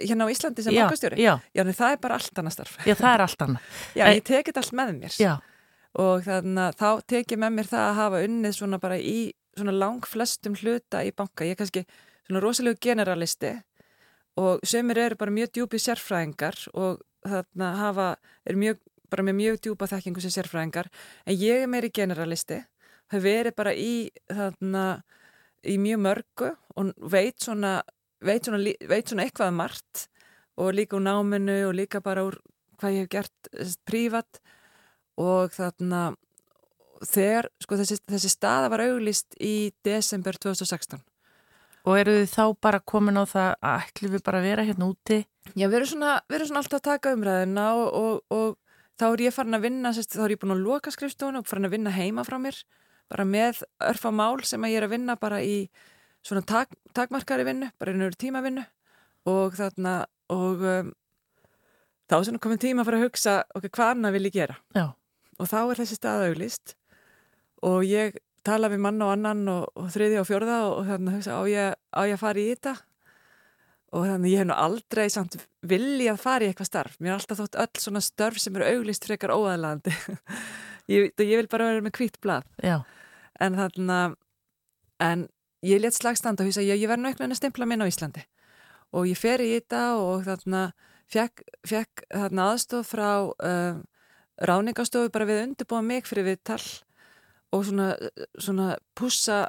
[0.00, 2.78] hérna á Íslandi sem já, bankastjóri, já, já, nei, það er bara allt annað starf.
[2.86, 3.68] Já, það er allt annað.
[3.98, 5.18] Já, En- ég tekið þetta allt með mér.
[5.22, 5.34] Já,
[6.00, 9.18] og þannig að þá tekið með mér það að hafa unnið svona bara í
[9.54, 11.46] svona lang flestum hluta í banka.
[11.46, 11.84] Ég er kannski
[12.26, 13.54] svona rosalegu generalisti
[14.40, 18.08] og sömur eru bara mjög djúpi sérfræðingar og þarna hafa,
[18.44, 18.80] er mjög,
[19.10, 20.90] bara með mjög djúpa þekkingu sem sérfræðingar.
[21.26, 22.64] En ég er meiri generalisti
[23.12, 24.84] hef verið bara í þarna
[25.64, 27.78] í mjög mörgu og veit svona
[28.24, 30.06] veit svona, veit svona eitthvað um margt
[30.60, 32.38] og líka úr náminu og líka bara úr
[32.80, 34.40] hvað ég hef gert eh, prívat
[35.20, 36.04] og þarna
[37.04, 41.02] þegar, sko þessi, þessi staða var auglist í desember 2016
[41.84, 44.86] og eru þið þá bara komin á það að ætli við bara að vera hérna
[44.88, 45.18] úti?
[45.52, 49.04] Já, við erum svona, við erum svona alltaf að taka umræðina og, og, og þá
[49.10, 51.68] er ég farin að vinna, sérst, þá er ég búin að loka skrifstofun og farin
[51.68, 52.62] að vinna heima frá mér
[53.12, 55.56] bara með örfa mál sem að ég er að vinna bara í
[56.24, 58.64] svona tak, takmarkari vinnu, bara í nöru tímavinnu.
[59.28, 60.90] Og þarna og um,
[62.08, 64.56] þá er svona komin tíma að fara að hugsa ok, hvað annað vil ég gera?
[64.76, 64.86] Já,
[65.38, 66.74] og þá er þessi stað auglist
[67.64, 71.12] og ég tala við mann og annan og, og þriði og fjórða og, og þannig
[71.12, 72.74] að hugsa á ég, að fara í þetta?
[73.94, 76.96] Og þannig ég hef nú aldrei samt vilji að fara í eitthvað starf.
[76.98, 79.94] Mér er alltaf þótt öll svona störf sem eru auglist frekar óæðlandi
[80.92, 82.48] ég, ég vil bara vera með hvitt blað.
[83.40, 84.18] En þannig að
[85.04, 85.26] en
[85.64, 88.26] ég let slagstanda og hugsa ég, ég verð nú eitthvað að stimpla minn á Íslandi.
[88.94, 93.82] Og ég fer í þetta og þannig að fekk, fekk þarna aðstof frá um,
[94.40, 96.62] ráningastofu bara við undirbúa mig fyrir viðtal
[97.54, 97.92] og svona,
[98.38, 98.68] svona
[98.98, 99.44] pússa,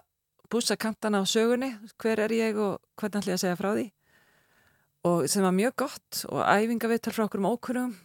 [0.52, 1.72] pússa kantana á sögunni
[2.02, 3.88] hver er ég og hvernig ætla ég að segja frá því.
[5.06, 7.98] Og sem var mjög gott og æfingaviðtal frá okkur um ókunnum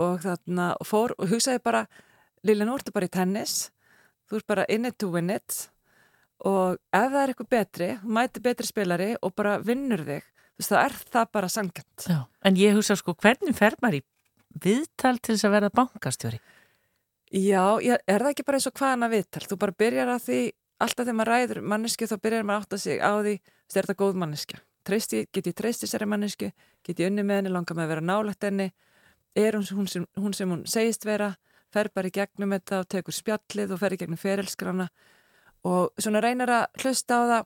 [0.00, 1.84] og þarna fór og hugsaði bara
[2.40, 3.66] Lilja, nú ertu bara í tennis
[4.30, 5.66] þú ert bara in it to win it.
[6.46, 10.22] Og ef það er eitthvað betri mæti betri spilari og bara vinnur þig.
[10.24, 12.06] Þú veist, þá er það bara sangant.
[12.46, 14.02] En ég hugsa sko, hvernig fer maður í
[14.54, 16.40] viðtal til þess að verða bankastjóri?
[17.30, 19.44] Já, er það ekki bara eins og hvaðana viðtal?
[19.46, 20.40] Þú bara byrjar að því,
[20.82, 23.90] alltaf þegar maður ræður mannesku þá byrjar maður að átta sig á því veist, er
[23.90, 26.50] það góð manneska get ég treyst þessari mannesku,
[26.82, 27.52] get ég unni með henni?
[27.52, 28.72] Langar með að vera nálægt henni?
[29.36, 31.36] Er hún, hún, sem, hún sem hún segist vera?
[31.70, 34.88] Fer bara í gegnum þetta og tekur spjallið og fer í gegnum ferilskrana
[35.64, 37.44] og svona reynar að hlusta á það.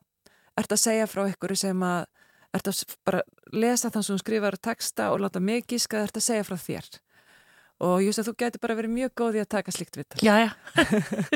[0.57, 2.07] Ert að segja frá ykkur sem að
[2.55, 6.47] ert að bara lesa þann sem skrifar texta og láta mig gíska ert að segja
[6.47, 6.89] frá þér?
[7.85, 10.21] Og just að þú getur bara verið mjög góð í að taka slikt viðtal.
[10.23, 10.51] Já, já,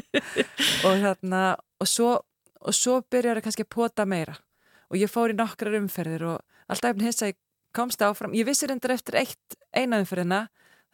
[0.86, 1.42] og þarna
[1.82, 2.12] og svo
[2.58, 4.36] og svo byrjar það kannski að pota meira.
[4.88, 7.38] Og ég fór í nokkrar umferðir og alltaf eftir hins að ég
[7.76, 8.34] komst áfram.
[8.34, 10.46] Ég vissi reyndar eftir eitt eina umferðina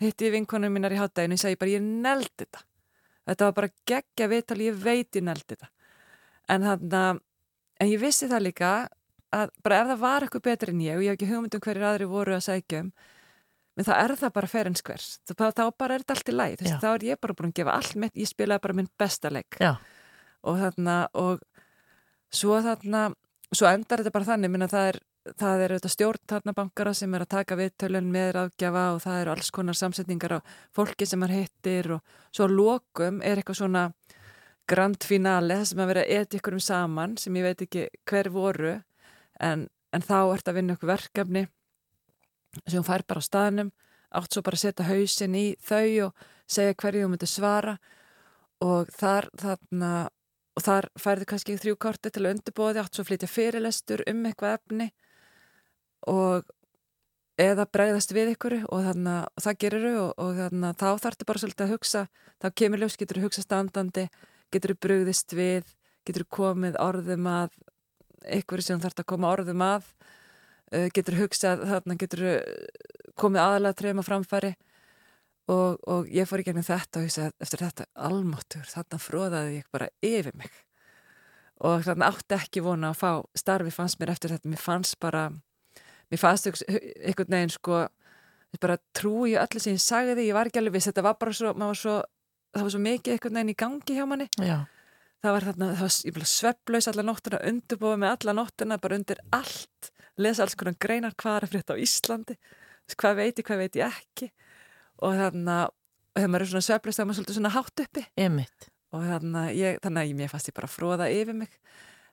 [0.03, 2.65] hitti ég vinkonum mínar í hátæginu og ég segi bara ég neldi þetta.
[3.25, 5.71] Þetta var bara geggja viðtal ég veit ég neldi þetta.
[6.53, 7.23] En þannig að
[7.81, 8.73] en ég vissi það líka
[9.35, 11.89] að bara ef það var eitthvað betur en ég og ég hef ekki hugmyndum hverjir
[11.89, 12.93] aðri voru að segja um
[13.75, 16.89] en þá er það bara ferenskvers þá, þá bara er þetta allt í læg þá
[16.93, 19.59] er ég bara búin að gefa allt mitt, ég spilaði bara minn besta leik.
[19.59, 19.75] Já.
[20.45, 21.43] og þarna og
[22.35, 23.09] svo þarna
[23.55, 25.01] svo endar þetta bara þannig, minna það er
[25.41, 29.51] það eru þetta stjórntarnabankara sem er að taka viðtölun með ráðgjafa og það eru alls
[29.57, 30.41] konar samsetningar á
[30.77, 33.85] fólki sem er hittir og svo lokum er eitthvað svona
[34.69, 38.75] grand finale sem að vera eti ykkur um saman sem ég veit ekki hver voru
[39.41, 41.47] en, en þá ert að vinna ykkur verkefni
[42.67, 43.73] sem hún fær bara á staðnum
[44.15, 47.79] átt svo bara að setja hausin í þau og segja hverju hún myndi svara.
[48.63, 49.95] Og þar þarna
[50.55, 54.21] og þar færði kannski þrjú korti til að undirbóði átt svo að flytja fyrirlestur um
[54.29, 54.87] eitthvað efni
[56.11, 56.47] og
[57.41, 61.27] eða bregðast við ykkur og, þarna, og það gerir þau og, og þarna, þá þarftu
[61.27, 62.05] bara svolítið að hugsa
[62.39, 64.05] þá kemur ljós, getur þú hugsa standandi
[64.55, 65.73] getur þú brugðist við
[66.07, 67.59] getur þú komið orðum að
[68.39, 69.89] ykkur sem þarf að koma orðum að.
[70.73, 72.25] Uh, getur hugsað, þarna getur
[73.21, 74.53] komið aðalega trefum að framfæri.
[75.53, 79.67] Og, og ég fór í gegnum þetta og hugsaði eftir þetta almáttur, þarna fróðaði ég
[79.75, 80.55] bara yfir mig.
[81.65, 85.27] Og þarna átti ekki vona að fá starfi fannst mér eftir þetta, mér fannst bara
[86.09, 87.85] mér fannst einhvern veginn sko
[88.63, 90.29] bara trú í öllu sem ég sagði.
[90.29, 91.99] Ég var ekki alveg viss, þetta var bara svo, var svo
[92.55, 94.29] það var svo mikið einhvern veginn í gangi hjá manni.
[94.39, 94.57] Já.
[95.25, 98.99] Það var þarna, það var, ég blev svepplaus alla nóttuna, undurbúið með alla nóttuna bara
[99.01, 102.39] undir allt, lesa alls konar greinar hvað er fyrir þetta á Íslandi
[102.93, 104.29] hvað veit ég, hvað veit ég ekki.
[105.05, 105.57] Og þarna,
[106.15, 108.05] þegar maður er svona svepplaus þá er maður svolítið svona hátt uppi.
[108.21, 108.69] Einmitt.
[108.95, 111.57] og þarna, ég, þannig að ég fannst ég bara fróða yfir mig.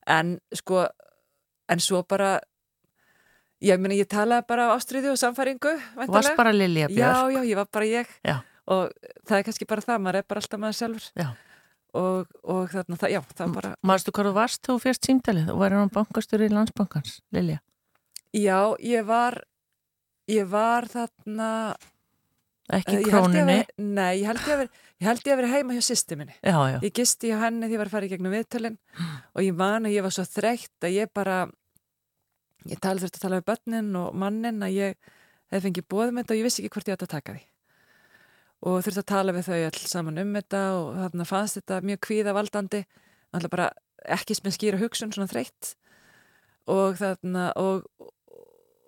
[0.09, 0.87] En sko,
[1.69, 2.39] en svo bara
[3.61, 6.97] ég meni, ég talaði bara á ástriðu og samfæringu Þú varst bara Lilja Björk.
[6.97, 8.17] Já, já, ég var bara ég.
[8.25, 8.39] Já.
[8.71, 8.89] og
[9.27, 11.07] það er kannski bara það, maður er bara alltaf maður sjálfur.
[11.19, 11.29] Já.
[11.97, 15.61] Og, og þarna, það, já, það bara Mástu hvað þú varst þú fyrst símtalið og
[15.63, 17.61] værið á bankastur í landsbankans, Lilja
[18.31, 19.41] Já, ég var
[20.31, 21.49] ég var þarna
[22.71, 25.39] Ekki ég krónunni ég veri, Nei, ég held ég að vera Ég held ég að
[25.39, 26.35] vera heima hjá sýsti minni.
[26.45, 26.75] Já, já.
[26.85, 28.75] Ég gisti hjá henni því ég var að fara í gegnum viðtölinn
[29.33, 31.37] og ég man að ég var svo þreytt að ég bara,
[32.69, 35.09] ég tala þurfti að tala við börnin og mannin að ég
[35.49, 37.41] hef fengið bóðum þetta og ég vissi ekki hvort ég átt að taka því.
[38.61, 42.01] Og þurfti að tala við þau all saman um þetta og þarna fannst þetta mjög
[42.05, 42.81] kvíðavaldandi,
[43.33, 43.69] alltaf bara
[44.17, 45.75] ekki sem skýra hugsun svona þreytt
[46.69, 47.87] og þarna og,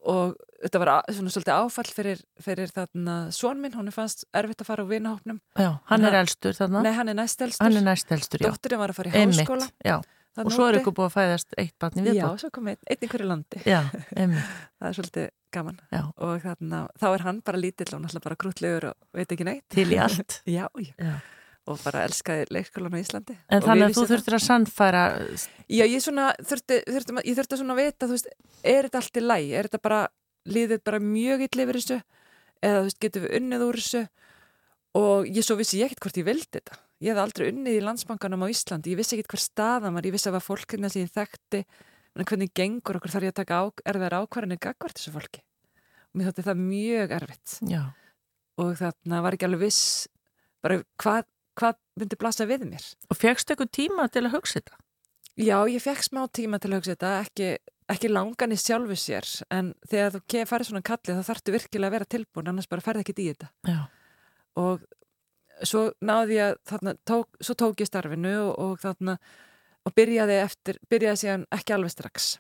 [0.06, 4.62] og þetta var svona svolítið áfall fyrir, fyrir þarna són minn, hún er fannst erfitt
[4.64, 5.42] að fara á vinahópnum.
[5.60, 6.84] Já, hann er elstur þarna.
[6.86, 7.66] Nei, hann er næstelstur.
[7.66, 8.52] Hann er næstelstur, já.
[8.52, 9.68] Dótturinn var að fara í háskóla.
[9.68, 9.98] Einmitt, já.
[10.42, 12.18] Og svo er ykkur búið að fæðast eitt barn í viðbót.
[12.18, 13.60] Já, svo kom einn, einn í hverju landi.
[13.70, 13.80] Já,
[14.18, 15.78] það er svolítið gaman.
[15.94, 16.02] Já.
[16.26, 19.66] Og þarna, þá er hann bara lítill og náttúrulega bara grútlegur og veit ekki neitt.
[19.74, 20.40] Til í allt.
[20.58, 21.14] já, já.
[21.70, 23.38] Og bara elskaði leikskólan á Íslandi.
[23.48, 25.04] En þannig að þú þurftir að sannfæra...
[25.72, 28.34] Já, ég svona þurfti, þurfti, ég þurfti svona að vita, þú veist,
[28.66, 29.46] er þetta allt í læg?
[29.54, 30.02] Er þetta bara,
[30.50, 32.00] líðið bara mjög illa yfir þessu?
[32.60, 34.04] Eða, þú veist, getum við unnið úr þessu?
[35.00, 36.83] Og ég svo vissi ég ekkert hvort ég vildi þetta.
[37.04, 38.94] Ég hef aldrei unnið í landsbankanum á Íslandi.
[38.94, 40.06] Ég vissi ekkert hver staðan var.
[40.08, 41.60] Ég vissi að var fólkina sem ég þekkti.
[42.16, 45.42] En hvernig gengur okkur þarf ég að taka á, erfiðar ákvarðinni gagvart þessu fólki.
[46.14, 47.58] Og mér þótti það mjög erfitt.
[47.68, 47.82] Já.
[48.62, 49.84] Og þarna var ekki alveg viss
[50.64, 51.28] bara hvað,
[51.60, 52.88] hvað myndi blasa við mér.
[53.10, 54.80] Og fegstu eitthvað tíma til að hugsa þetta?
[55.44, 57.14] Já, ég fekk smá tíma til að hugsa þetta.
[57.26, 57.52] Ekki,
[57.98, 59.28] ekki langan í sjálfu sér.
[59.52, 63.04] En þegar þú farið svona kallið þá þarftu virkilega að vera tilbúin annars bara ferði
[63.08, 63.52] ekkit í þetta.
[63.68, 63.80] Já.
[64.62, 64.86] Og
[65.68, 69.18] svo náði ég að þarna, tók, svo tók ég starfinu og, og þarna
[69.84, 72.36] og byrjaði eftir, byrjaði síðan ekki alveg strax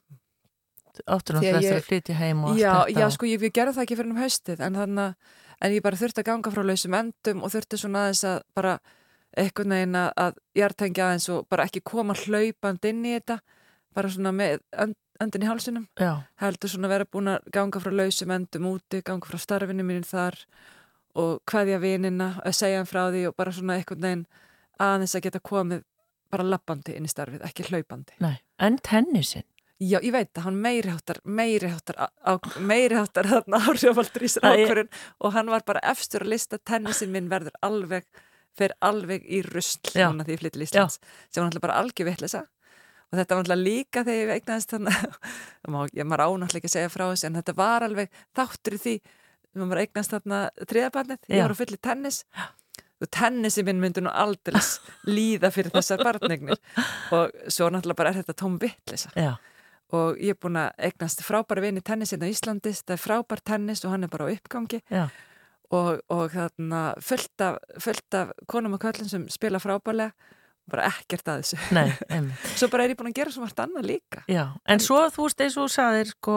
[1.09, 3.73] Áttur náttúrulega eftir að flytja heim og allt já, þetta Já, sko, ég, ég gerði
[3.73, 5.31] það ekki fyrir um haustið en þannig
[5.63, 8.75] en ég bara þurfti að ganga frá lausum endum og þurfti svona aðeins að bara
[9.33, 13.39] eitthvað neginn að, ég er tengja aðeins og bara ekki koma hlaupand inn í þetta
[13.97, 16.11] bara svona með önd, öndin í hálsunum já.
[16.41, 20.05] heldur svona að vera búin að ganga frá lausum endum úti, ganga frá starfinu mín
[20.05, 20.37] þar
[21.19, 24.27] og hvaðja vinina að segja hann frá því og bara svona eitthvað neginn
[24.81, 25.83] aðeins að geta komið
[26.33, 28.15] bara lappandi inn í starfið, ekki hlaupandi.
[28.23, 29.45] Nei, en tennisin
[29.83, 34.29] Já, ég veit að hann meiri háttar, meiri háttar, á, meiri háttar þarna áhrifaldur í
[34.31, 38.05] sér ákvörðun og hann var bara efstur að lista tennisin minn verður alveg,
[38.55, 42.09] fer alveg í rusl núna því ég flytti í Íslands sem var náttúrulega bara algjör
[42.11, 45.01] vittlisa og þetta var náttúrulega líka þegar ég veiknaðist þannig
[45.99, 48.95] ég maður ánáttúrulega ekki segja frá þessu en þetta var alveg þáttur í því
[49.53, 52.19] þegar maður eignast þarna þriðabarnið, ég var að fylla í tennis.
[53.03, 54.61] Og tennisi minn myndi nú aldrei
[55.17, 56.59] líða fyrir þessar barnegnir
[57.11, 59.11] og svo náttúrulega bara er þetta tóm vittlisa
[59.93, 63.83] og ég er búin að eignast frábæra vini tennisinn á Íslandi, það er frábær tennis
[63.85, 64.79] og hann er bara á uppgangi.
[64.89, 65.03] Já,
[65.73, 70.13] og, og þarna fullt af, fullt af konum og köllum sem spila frábærlega.
[70.71, 71.57] Bara ekkert að þessu.
[71.75, 71.89] Nei,
[72.57, 74.23] svo bara er ég búin að gera svo margt annað líka.
[74.31, 76.35] Já, en svo þú veist eins og þú sagðir sko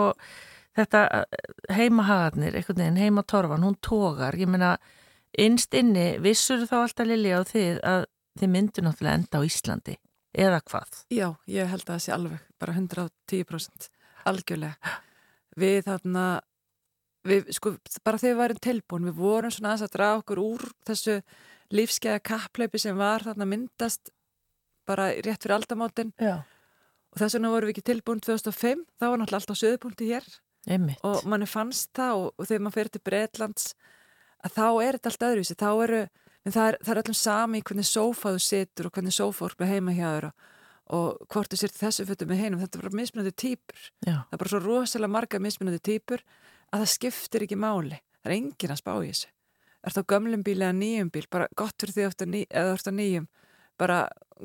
[0.77, 1.03] þetta
[1.73, 4.77] heimahagarnir, einhvern veginn heimatorfan, hún tógar, ég meina
[5.37, 8.07] innst inni, vissur þá alltaf Lili á þið að
[8.37, 9.97] þið myndu náttúrulega enda á Íslandi,
[10.37, 11.03] eða hvað?
[11.13, 13.89] Já, ég held að það sé alveg bara 110%
[14.27, 14.97] algjörlega.
[15.57, 16.25] Við þarna
[17.27, 20.67] við, sko, bara þegar við værum tilbúin við vorum svona aðeins að draga okkur úr
[20.89, 21.17] þessu
[21.75, 24.13] lífskeiða kappleipi sem var þarna myndast
[24.87, 26.13] bara rétt fyrir aldamótin.
[26.21, 26.45] Já,
[27.17, 30.27] og þess vegna vorum við ekki tilbúin 2005 þá var náttúrulega alltaf söðupunkti hér
[30.67, 31.01] einmitt.
[31.07, 33.69] og manni fannst það og, og þegar maður fyrir til Breitlands
[34.45, 35.59] að þá er þetta allt öðruvísi.
[35.59, 36.01] Þá eru,
[36.47, 39.71] en það er, það er öllum sami hvernig sófa þú situr og hvernig sófa orkla
[39.71, 40.51] heima hjá þér og,
[40.97, 43.87] og hvort þú situr þessu fötum með heinum, þetta er bara mismunandi týpur.
[44.05, 46.23] Það er bara svo rosalega marga mismunandi týpur
[46.71, 47.99] að það skiptir ekki máli.
[48.21, 49.33] Það er engin að spá í þessu.
[49.87, 52.93] Er það gömlum bíl eða nýjum bíl bara gott fyrir því að þú ert á
[52.95, 53.27] nýjum
[53.81, 54.01] bara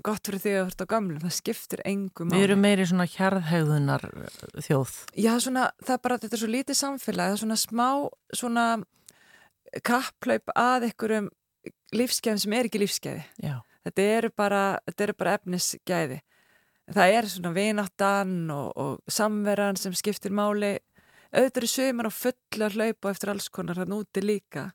[0.05, 2.85] gott fyrir því að þú ert á gömlum það skiptir engu máli við erum meiri
[2.87, 4.05] svona hjarðhegðunar
[4.63, 4.93] þjóð.
[5.19, 7.89] Já, svona, það er bara, þetta er svo lítið samfélag, það er svona smá,
[8.35, 8.65] svona
[9.87, 11.27] kapplaup að einhverjum
[11.95, 13.25] lífsgæðum sem er ekki lífsgæði.
[13.43, 16.19] Já, Þetta eru bara, þetta eru bara efnisgæði.
[16.91, 20.75] Það er svona vináttan og, og samveran sem skiptir máli.
[21.31, 24.67] Auðvitað eru sögumar á fulla hlaupa eftir alls konar hann úti líka.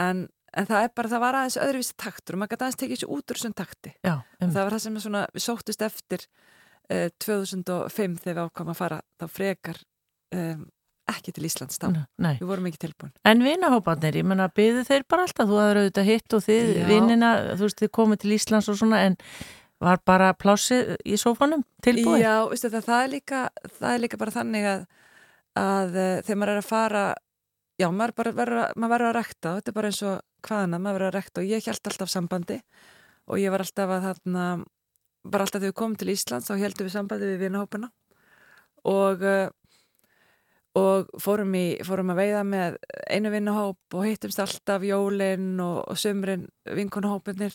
[0.00, 0.26] En,
[0.56, 3.10] en það er bara, það var aðeins öðruvísi taktur og maður gæti aðeins tekið þessu
[3.16, 3.92] út úr þessum takti.
[4.02, 4.56] já, Það einmitt.
[4.62, 9.26] var það sem svona, við sóttust eftir uh, 2005 þegar við ákvæmum að fara þá
[9.36, 9.82] frekar
[10.36, 10.64] um,
[11.06, 11.86] ekki til Íslands þá.
[12.18, 12.32] Nei.
[12.40, 13.12] Við vorum ekki tilbúin.
[13.28, 16.86] En vinahópanir, ég menna, byðu þeir bara alltaf, þú hafður auðvitað hitt og þið, Já.
[16.90, 19.14] vinnina, þú veist, þið komið til Íslands og svona, en
[19.86, 22.24] var bara plásið í sófanum tilbúið?
[22.24, 23.42] Já, veistu það, það er líka,
[23.76, 24.82] það er líka bara þannig að,
[25.62, 27.04] að uh, þegar maður er að fara,
[27.80, 30.16] já, maður verður að, að rekta þetta er bara eins og
[30.46, 32.58] hvaðana, maður verður að rekta og ég held alltaf sambandi
[33.26, 34.46] og ég var alltaf að þarna,
[35.26, 37.92] bara alltaf þegar við komum til Íslands þá heldum við sambandi við vinahópana
[38.86, 39.46] og uh,
[40.76, 42.76] og fórum, í, fórum að veiða með
[43.08, 46.46] einu vinnahóp og hittumst alltaf jólinn og, og sömurinn
[46.76, 47.54] vinkunahópunir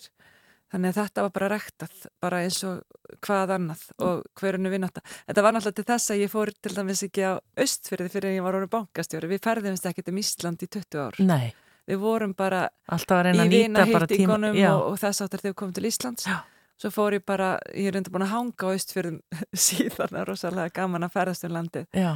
[0.72, 2.84] þannig að þetta var bara rektað bara eins og
[3.26, 5.04] hvað annað og hverjunu vinnáta.
[5.28, 8.38] Þetta var náttúrulega til þess að ég fór til dæmis ekki á östfyrði fyrir en
[8.40, 9.32] ég var orðin bankastjóri.
[9.32, 11.20] Við ferðumst ekkert um Ísland í 20 ár.
[11.20, 11.52] Nei,
[11.90, 16.28] Við vorum bara í vinahýttingunum Já, og, og þess áttar þegar við komum til Íslands.
[16.30, 16.38] Já.
[16.82, 19.18] Svo fór ég bara, ég er reynda búin að hanga á östfyrðum
[19.66, 21.88] síðan, það er rosalega gaman að ferðast um landið.
[21.94, 22.12] já,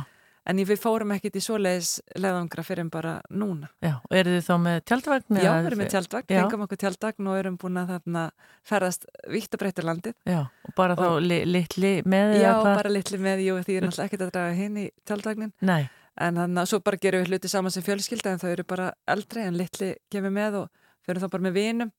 [0.45, 3.69] En við fórum ekkert í svoleiðis leðangra fyrir en bara núna.
[3.81, 3.95] já.
[4.05, 5.39] Og eru þið þá með tjaldvagn?
[5.41, 8.23] Já, við erum með tjaldvagn, fengum okkur tjaldvagn og erum búin að þarna
[8.69, 10.13] ferðast vítt og breytta landið.
[10.29, 13.81] Já, og bara þá Og- li, litli með Já, bara litli með, jú, því ég
[13.81, 15.53] er náttúrulega ekkert að draga hinn í tjaldvagnin.
[15.61, 18.63] Nei, En þannig að svo bara gerum við hluti saman sem fjölskylda en þau eru
[18.63, 20.69] bara eldri en litli kemur með og
[21.03, 21.91] þau eru þá bara með vinum.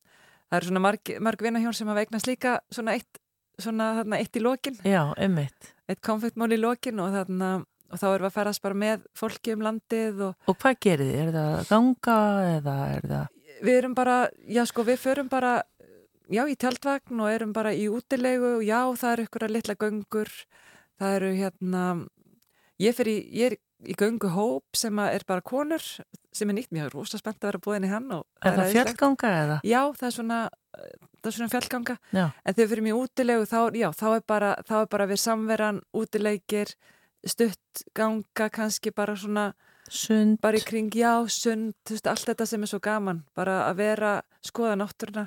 [0.49, 3.19] Það eru svona marg, marg vinahjón sem hafa eignast líka svona eitt,
[3.61, 5.75] svona þarna eitt í lokin, já, einmitt.
[5.89, 7.51] eitt konfektmál í lokin og þarna
[7.93, 11.11] og þá erum við að ferðast bara með fólki um landið og Og hvað gerir
[11.11, 11.21] þið?
[11.23, 12.19] Er það að ganga
[12.57, 13.27] eða er það...
[13.63, 14.17] við erum bara,
[14.57, 15.53] já sko við förum bara,
[16.33, 19.79] já í tjaldvagn og erum bara í útilegu og já það eru ykkur að litla
[19.85, 20.33] göngur,
[21.01, 21.85] það eru hérna,
[22.83, 25.83] ég fer í, ég er í gönguhóp sem að er bara konur
[26.37, 28.63] sem er nýtt, mér er rosa spennt að vera búin í hann og Er það
[28.67, 28.75] æðislegt.
[28.91, 29.57] fjallganga eða?
[29.65, 30.39] Já, það er svona,
[31.21, 34.25] það er svona fjallganga Já, en þegar við fyrir mér útilegu þá, já, þá er
[34.33, 36.73] bara, þá er bara við samveran, útilegir,
[37.27, 39.51] stutt ganga kannski bara svona
[39.89, 40.39] sund.
[40.43, 43.83] bara í kring, já, sund, þú veist, allt þetta sem er svo gaman, bara að
[43.83, 44.15] vera,
[44.45, 45.27] skoða náttúruna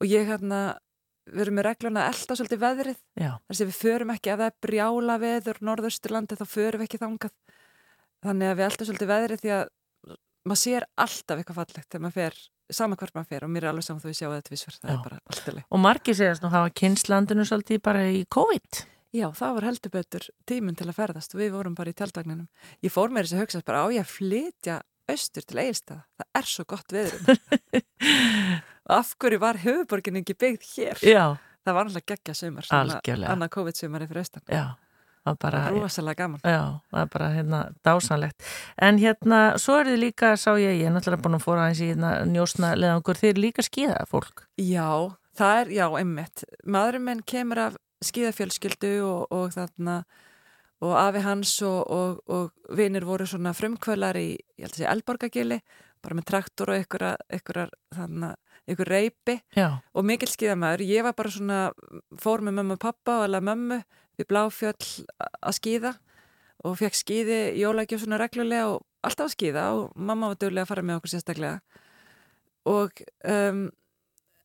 [0.00, 0.78] og ég hérna,
[1.26, 4.50] við erum með regluna að elda svolítið veðrið, þess að við förum ekki, ef það
[4.50, 7.34] er brjála veður norðausturlandi þá förum við ekki þangað,
[8.26, 9.64] þannig að við elda svolítið veðrið því að
[10.46, 12.36] maður sér alltaf eitthvað fallegt þegar maður fer,
[12.76, 14.92] sama hvert maður fer og mér er alveg saman þó ég sjá þetta vissverð, það
[14.92, 14.96] Já.
[14.96, 15.64] er bara alltaf leið.
[15.70, 18.82] og margir segast nú hafa kynslandinu svolítið bara í COVID.
[19.16, 22.48] Já, það var heldur betur tíminn til að ferðast og við vorum bara í tjaldvagninum.
[22.84, 26.02] Ég fór með þess að hugsa bara á ég að flytja austur til Egilstaða.
[26.18, 27.36] Það er svo gott veður.
[28.86, 31.04] og af hverju var höfuborgin ekki byggð hér?
[31.06, 31.26] Já,
[31.66, 32.66] Það var náttúrulega geggja sumar.
[32.76, 33.30] Algjörlega.
[33.32, 34.42] Annað COVID-sumari fyrir austan.
[34.46, 34.66] já,
[35.24, 35.62] það var bara...
[35.74, 36.42] Rósalega gaman.
[36.46, 36.60] Já,
[36.92, 38.44] það er bara hérna dásanlegt.
[38.86, 41.80] En hérna, svo er þið líka, sá ég, ég er náttúrulega búin að fóra aðeins
[41.82, 44.44] í hérna, njósna leðangur, þið er líka skíða fólk.
[44.62, 44.86] Já,
[45.40, 46.44] það er, já, einmitt.
[46.76, 50.00] Maðurinn minn kemur af skíðafjölskyldu og, og þarna
[50.84, 54.92] og afi hans og, og, og vinir voru svona frumkvölar í, ég held að segja,
[54.92, 55.60] Elborgagili,
[56.04, 58.36] bara með traktor og einhverjar,
[58.66, 60.84] ykkur reypi Já, og mikill skíðamæður.
[60.84, 61.60] Ég var bara svona,
[62.20, 63.80] fór með mömmu og pappa og alveg mömmu
[64.16, 65.94] við Bláfjöll að skíða
[66.66, 70.70] og fekk skíði jólækjum svona reglulega og alltaf að skíða og mamma var dögulega að
[70.72, 71.82] fara með okkur sérstaklega.
[72.66, 73.66] Og um,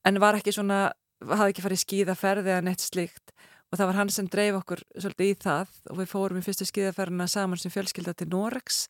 [0.06, 0.91] en var ekki svona,
[1.30, 3.34] hafði ekki farið skíðaferði eða neitt slíkt.
[3.72, 5.76] Og það var hann sem dreif okkur svolítið í það.
[5.91, 8.82] Og við fórum í fyrstu skíðaferðina saman sem fjölskylda til Norex,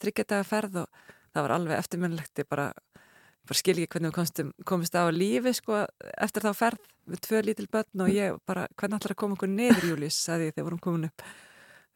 [0.00, 1.02] þryggjadaga ferð og
[1.34, 2.70] það var alveg eftirminnlegt ég bara,
[3.46, 5.84] bara skil ekki hvernig við komstum, komist á lífi sko
[6.16, 9.50] eftir þá ferð við tvö lítil börn og ég bara, hvernig ætlar að koma okkur
[9.52, 11.24] niður Július, sagði ég þegar vorum komin upp.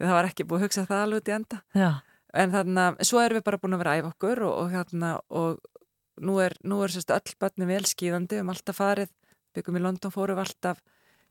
[0.03, 1.61] Það var ekki búið að hugsa það alveg í enda.
[1.79, 1.91] Já,
[2.35, 6.23] en þannig að svo erum við bara búin að vera æfa okkur og, og og
[6.23, 9.11] nú er, nú er sérst öll börnum vel skíðandi um alltaf farið,
[9.55, 10.81] byggum í London fórum alltaf,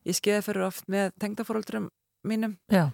[0.04, 1.90] ég skeiði fyrir oft með tengdafóröldurum
[2.24, 2.58] mínum.
[2.72, 2.88] Já,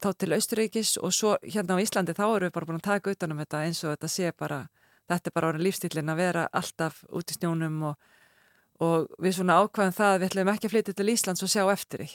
[0.00, 3.14] þá til Austuríkis og svo hérna á Íslandi þá erum við bara búin að taka
[3.14, 4.60] utanum þetta eins og þetta sé bara,
[5.10, 8.12] þetta er bara orðin lífstílin að vera alltaf út í snjónum og,
[8.86, 11.64] og við svona ákvæðum það að við ætlum ekki að flytja til Íslands og sjá
[11.72, 12.10] eftir því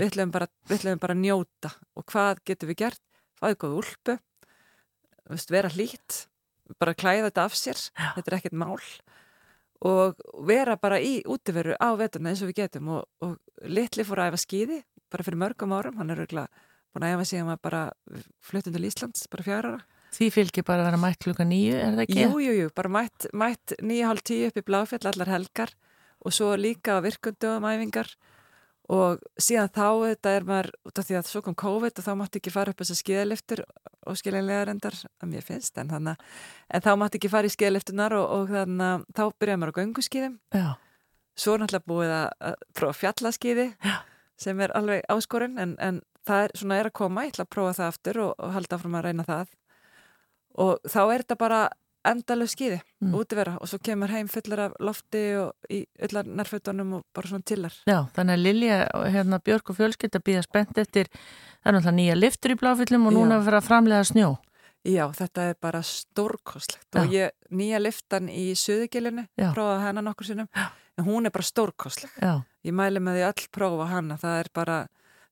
[0.00, 0.48] við ætlum bara,
[0.98, 1.74] bara að njóta.
[1.94, 3.04] Og hvað getum við gert?
[3.38, 4.18] Fáðu góð úlpu
[5.52, 6.24] vera hlýtt
[6.80, 7.78] bara klæða þetta af sér.
[7.94, 8.10] Já.
[8.16, 8.80] þetta er ekkert mál
[9.86, 14.24] og vera bara í útiveru á veturna eins og við getum og, og litli fór
[14.24, 17.60] að æfa skýði bara fyrir mörgum árum, hann er auðvitað búin að æfa sig að
[17.62, 17.82] bara
[18.44, 19.84] fluttum til Íslands bara fjara ára.
[20.16, 22.22] Því fylgir bara að vera mætt klukka nýju, er það ekki?
[22.22, 25.74] Jú, jú, jú, bara mætt, mætt 9.30 upp í Bláfjall allar helgar
[26.24, 28.14] og svo líka á virkundum æfingar
[28.88, 32.12] og síðan þá þetta er maður, út af því að svo kom COVID og þá
[32.16, 33.62] mátti ekki fara upp þessar skíðaliftur
[34.08, 36.14] og skiljanlega reyndar að mér finnst en, hana,
[36.72, 39.78] en þá mátti ekki fara í skíðaliftunar og, og þannig að þá byrjaði maður á
[39.78, 40.38] gönguskíðum.
[40.56, 40.68] Já,
[41.38, 43.96] svo er náttúrulega búið að, að prófa fjallaskíði Já.
[44.40, 47.52] sem er alveg áskorun en, en það er svona er að koma, ég ætla að
[47.54, 49.52] prófa það aftur og, og halda áfram að reyna það.
[50.64, 51.60] Og þá er þetta bara
[52.04, 53.14] endalög skíði, Mm.
[53.14, 57.44] útivera og svo kemur heim fullar af lofti og í öllar nærfötunum og bara svona
[57.44, 61.06] tillar já, þannig að Lilja, hérna Björk og fjölskylda býða spennt eftir,
[61.62, 63.16] það er náttúrulega nýja liftur í bláfyllum og Já.
[63.18, 64.38] núna fyrir að framlega snjó.
[64.84, 69.52] Já, þetta er bara stórkostlegt og ég, nýja liftan í Suðugilinu, Já.
[69.54, 70.48] prófaði hana nokkur sinnum
[70.98, 74.48] en hún er bara stórkostleg Já, ég mæli með því öll prófa hana það er
[74.54, 74.78] bara,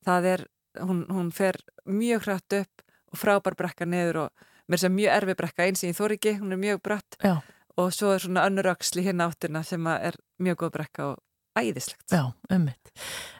[0.06, 0.46] það er
[0.82, 1.56] hún, hún fer
[1.86, 4.30] mjög hrætt upp og frábær brekka niður og
[4.68, 7.36] mér sem mjög erfi brekka eins og ég þór ekki, hún er mjög brött já,
[7.76, 11.22] og svo er svona önnur í hinn áttina sem er mjög góð brekka og
[11.56, 12.10] æðislegt.
[12.12, 12.92] já, ummitt.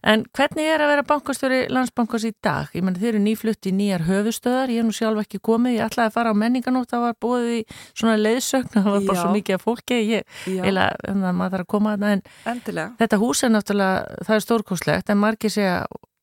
[0.03, 2.68] En hvernig er að vera bankastjóri landsbankars í dag?
[2.77, 5.87] Ég menn þeir eru nýflutt í nýjar höfustöðar, ég er nú sjálf ekki komið, ég
[5.87, 7.61] ætlaði að fara á menninganótt, það var búið í
[7.93, 9.22] svona leiðsögn, það var bara Já.
[9.22, 12.95] svo mikið af fólki, ég, þannig að maður þarf að koma að það, en endilega.
[13.01, 15.79] þetta hús er náttúrulega, það er stórkoslegt, en margir segja,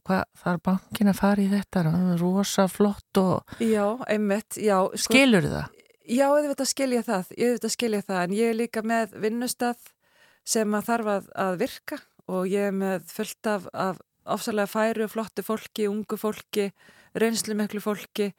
[0.08, 4.78] hvað, það er bankin að fara í þetta, það rosa flott og Já, einmitt, já.
[4.94, 5.82] Sko, skilur það?
[6.04, 9.94] Já, það, ég auðvitað skilja það, en ég er líka með vinnustaf
[10.44, 15.06] sem að þarf að, að virka og ég er með fullt af, af ofsalega færu
[15.06, 16.70] og flottu fólki, ungu fólki,
[17.16, 18.32] reynslu miklu fólki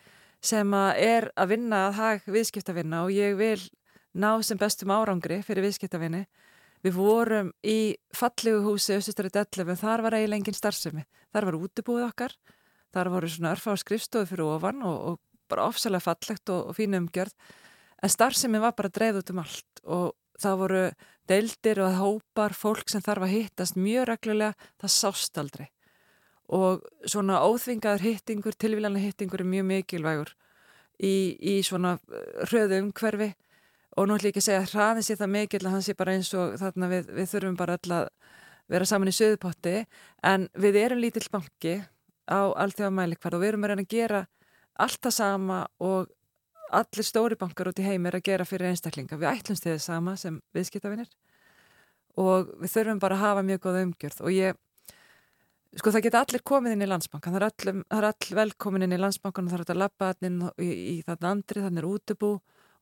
[0.45, 3.61] sem að er að vinna að hag viðskiptavinna og ég vil
[4.13, 6.25] ná sem bestum árangri fyrir viðskiptavinni.
[6.85, 11.07] Við vorum í fallegu húsi Östustrætt 11, þar var eiginlega engin starfsemi.
[11.33, 12.35] Þar var útibúið okkar,
[12.93, 16.77] þar voru svona örfa á skrifstofu fyrir ofan og, og bara ofsalega fallegt og, og
[16.77, 17.33] fínu umgjörð.
[18.05, 20.83] En starfsemi var bara dreið út um allt og það voru
[21.31, 25.69] deildir og hópar fólk sem þarf að hittast mjög reglulega, það sást aldrei.
[26.53, 30.35] Og svona óþvingaður hittingur, tilvílanlega hittingur er mjög mikilvægur
[31.01, 33.31] í, í svona eh, hröðu umhverfi
[33.95, 35.95] og nú ætlum ég ekki að segja að hraðin sé það mikil að hann sé
[35.99, 38.09] bara eins og þarna við, við þurfum bara öll að
[38.73, 39.75] vera saman í söðupotti.
[40.27, 41.77] En við erum lítill banki
[42.27, 44.25] á allþjóða mælikvarð og við erum að reyna að gera
[44.83, 46.11] allt það sama og
[46.75, 49.19] allir stóri bankar út í heim er að gera fyrir einstaklinga.
[49.21, 51.11] Við ætlumst þið sama sem viðskiptavinir
[52.21, 54.23] og við þurfum bara að hafa mjög góða umgjörð.
[54.25, 54.59] Og ég,
[55.79, 59.01] sko það geta allir komið inn í landsbankan, það er, er all velkomin inn í
[59.03, 62.33] landsbankan og það er að labba inn í, í þarna andri, þannig er útubú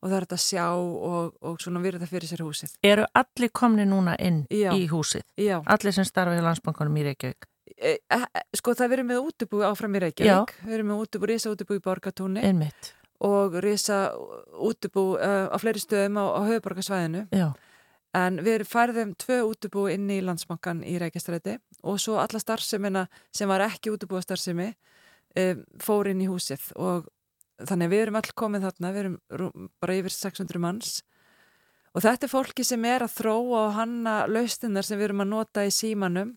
[0.03, 2.75] og það er þetta að sjá og, og svona virða fyrir sér húsið.
[2.83, 4.73] Eru allir komni núna inn Já.
[4.75, 5.23] í húsið?
[5.39, 7.47] Já, Allir sem starfa í landsbankanum í Reykjavík?
[7.77, 11.53] e, e, sko það verið með útubú áfram í Reykjavík, við erum með útubú, risa
[11.53, 12.93] útubú í Borgatúni Einmitt,
[13.23, 13.99] og risa
[14.53, 17.47] útubú uh, á fleiri stöðum á, á höfuborgarsvæðinu já,
[18.19, 21.57] en við færðum tvö útubú inn í landsbankan í Reykjastræti.
[21.89, 26.69] Og svo alla starfsemina sem var ekki útubúa starfsemi um, fór inn í húsið.
[26.77, 27.07] Og
[27.61, 30.93] þannig að við erum all komið þarna, við erum bara yfir 600 manns.
[31.93, 35.33] Og þetta er fólki sem er að þróa og hanna laustinnar sem við erum að
[35.35, 36.35] nota í símanum.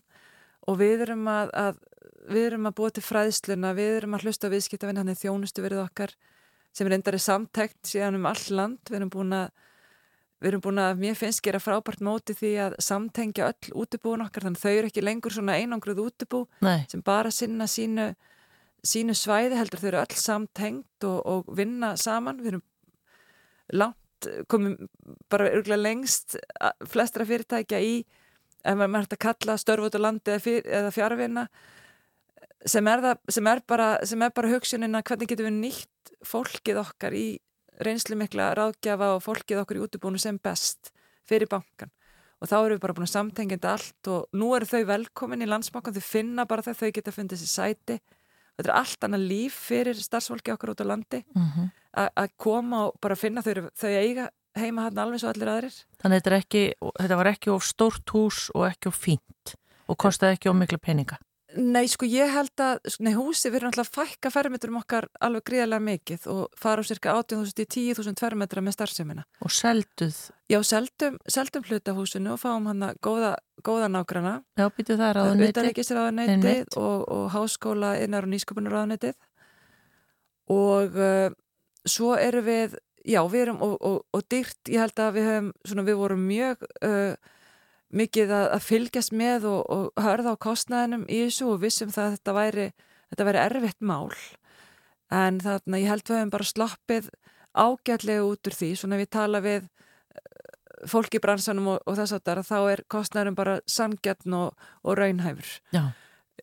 [0.69, 1.79] Og við erum að, að
[2.27, 5.63] við erum að búa til fræðsluna, við erum að hlusta á viðskiptavinn, hann er þjónustu
[5.65, 6.13] verið okkar
[6.77, 9.47] sem er samtækt síðan um all land, við erum búin að
[10.37, 14.45] við erum búin að, mér finnst gera frábært móti því að samtengja öll útibúin okkar
[14.45, 18.11] þannig þau eru ekki lengur svona einangruð útibú Nei, sem bara sinna sínu,
[18.87, 22.41] sínu svæði heldur þau eru öll samtengt og, og vinna saman.
[22.43, 22.65] Við erum
[23.75, 24.77] langt komum
[25.29, 26.37] bara örgulega lengst
[26.89, 27.97] flestra fyrirtækja í
[28.67, 31.43] ef maður hægt að kalla störf út á landi eða, fyr, eða fjárvinna
[32.67, 33.89] sem er, það, sem, er bara,
[34.35, 37.27] bara hugsunin að hvernig getum við nýtt fólkið okkar í
[37.85, 40.91] reynslu mikla ráðgjafa og fólkið okkur í útibúinu sem best
[41.27, 41.93] fyrir bankan
[42.41, 45.49] og þá erum við bara búin að samtengjenda allt og nú eru þau velkomin í
[45.49, 47.99] landsbankan þau finna bara það þau geta fundið sér sæti
[48.57, 52.83] þetta er allt annað líf fyrir starfsfólki okkar út á landi mm a- að koma
[52.87, 54.27] og bara finna þau, þau eiga
[54.57, 56.61] heima hann alveg svo allir aðrir þannig þetta, ekki,
[56.99, 59.55] þetta var ekki of stórt hús og ekki of fínt
[59.87, 61.17] og kostaði ekki of miklu peninga.
[61.57, 66.25] Nei, sko ég held að, nei húsi alltaf að fækka fermetrum okkar alveg gríðarlega mikið
[66.27, 69.23] og fara á cirka 18.000 í 10.000 fermetra með starfseminna.
[69.41, 70.17] Og selduð,
[70.51, 73.31] Já, seldum, seldum hlutahúsinu og fáum hann að góða,
[73.65, 75.53] góða nágrana, já, býtu það ráðuniti.
[75.53, 76.77] utanreikisraðanetið Einmitt.
[76.77, 79.15] og, og háskóla innar og nýsköpunarraðanetið
[80.53, 81.29] og uh,
[81.87, 82.77] svo erum við,
[83.07, 86.27] já, við erum og, og, og dýrt, ég held að við höfum, svona við vorum
[86.27, 87.33] mjög uh,
[87.97, 92.09] mikið að, að fylgjast með og, og hörða á kostnæðinum í þessu og vissum það
[92.09, 92.67] að þetta væri,
[93.13, 94.11] þetta væri erfitt mál
[95.13, 97.09] en þarna ég held við höfum bara sloppið
[97.57, 99.86] ágætlega út úr því, svona við tala við eh,
[100.85, 105.49] fólk í bransanum og, og þess að þá er kostnæðurum bara sangjarn og, og raunhæfur.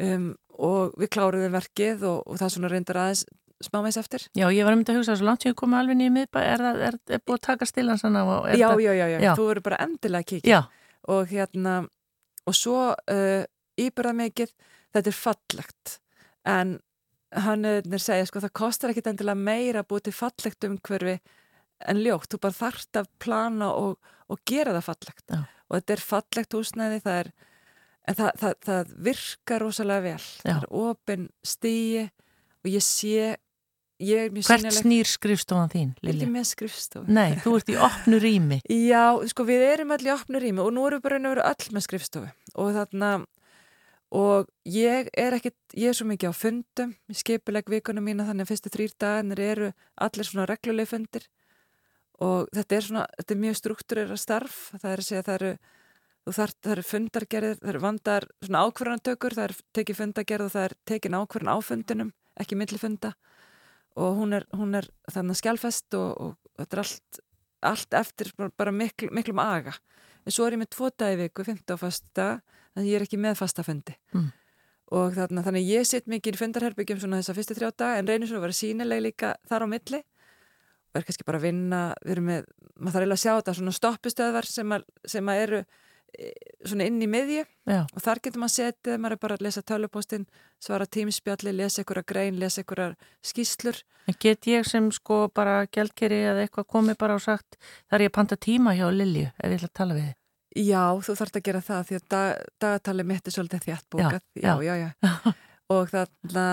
[0.02, 3.24] Um, og við kláruðum verkið og, og það svona reyndar aðeins
[3.64, 4.24] smámeins eftir.
[4.34, 6.40] Já, ég var um þetta að hugsa svo langt sem ég komið alveg nýjum miðbæ,
[6.42, 8.22] er það er, er búið að taka stilansan á?
[8.26, 9.30] og er já, það- já, já, já, Já.
[9.38, 10.58] þú verður bara endilega að kíkja.
[11.14, 11.74] Og hérna
[12.44, 13.44] og svo uh,
[13.80, 14.52] íbyrða mikið
[14.94, 15.94] þetta er fallegt.
[16.44, 16.74] En
[17.44, 21.16] hann er segja sko það kostar ekkit endilega meira að búið til fallegt umhverfi
[21.80, 23.98] en ljótt, þú bara þarft að plana og,
[24.30, 25.40] og gera það fallegt Já.
[25.44, 27.30] og þetta er fallegt húsnæði það er,
[28.04, 30.44] en það, það, það virkar rosalega vel, Já.
[30.44, 33.34] það er opin stíi og ég sé
[34.02, 36.30] ég er mjög hvert sýnileg snýr skrifstofan þín, ekki Lilja?
[36.34, 38.58] með skrifstofu Nei, þú ert í opnu rými.
[38.90, 41.46] Já, sko við erum öll í opnu rými og nú erum við bara og veru
[41.46, 43.12] öll með skrifstofu og þarna
[44.14, 48.46] og ég er ekkit, ég er svo mikið á fundum, ég skipuleg vikunum mína þannig
[48.46, 49.70] að fyrstu þrýr dagarnir eru
[50.06, 51.26] allir svona regluleg fundir
[52.22, 55.52] og þetta er svona, þetta er mjög struktúrera starf, það er að segja það eru
[56.24, 60.52] þú þarf, það eru fundargerðir, það eru vandar svona ákvarðantökur, það er tekið fundargerð og
[60.54, 63.10] það er tekin ákvarðan á fundinum ekki millifunda
[63.94, 67.20] og hún er, hún er þannig skjálfest og, og þetta er allt,
[67.70, 69.74] allt eftir bara- miklu, miklum aga.
[70.24, 72.26] En svo er ég með tvo dagi í viku, 15 og fasta
[72.74, 73.94] þannig að ég er ekki með fasta fundi.
[74.14, 74.32] Mm.
[74.94, 78.08] og þarna, þannig að ég sitt mikið í fundarherbyggjum svona þessa fyrstu þrjá daga en
[78.08, 80.00] reynir svona að vera sínileg líka þar á milli
[81.00, 83.74] er kannski bara að vinna við erum með, maður þarf eiginlega að sjá þetta svona
[83.78, 86.30] stoppustöðvar sem, að, sem að eru e,
[86.64, 89.64] svona inn í miðju Já, og þar getur maður setið, maður er bara að lesa
[89.66, 90.26] tölupóstinn,
[90.62, 92.92] svara tímspjalli, lesa einhverja grein, lesa einhverja
[93.24, 97.56] skýslur en get ég sem sko bara gældkeri eða eitthvað komið bara og sagt,
[97.88, 100.20] þar er ég að panta tíma hjá Lilju ef ég ætla að tala við þið.
[100.54, 104.20] Já, þú þarfst að gera það því að dag, dagatali mitt er svolítið þjátt bókað.
[104.38, 105.32] Já, Já, já, já.
[105.74, 106.44] og þarna...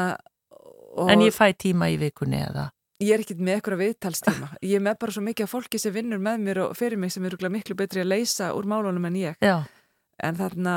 [0.92, 2.66] Og En ég fæ tíma í vikunni eða?
[3.02, 4.50] Ég er ekkit með eitthvað viðtalstíma.
[4.62, 7.14] Ég er með bara svo mikið af fólki sem vinnur með mér og fyrir mig
[7.14, 9.40] sem er örugglega miklu betri að leysa úr málunum en ég.
[9.42, 9.64] Já,
[10.22, 10.76] En þarna,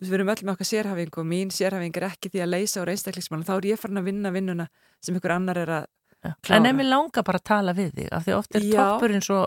[0.00, 2.92] við erum öll með okkar sérhæfingu og mín sérhæfing er ekki því að leysa úr
[2.94, 3.44] einstaklingsmálum.
[3.44, 4.68] Þá er ég farin að vinna vinnuna
[5.04, 6.30] sem ykkur annar er að já.
[6.42, 6.56] Klára.
[6.56, 9.42] En ef mér langar bara að tala við þig, af því oft er toppurinn svo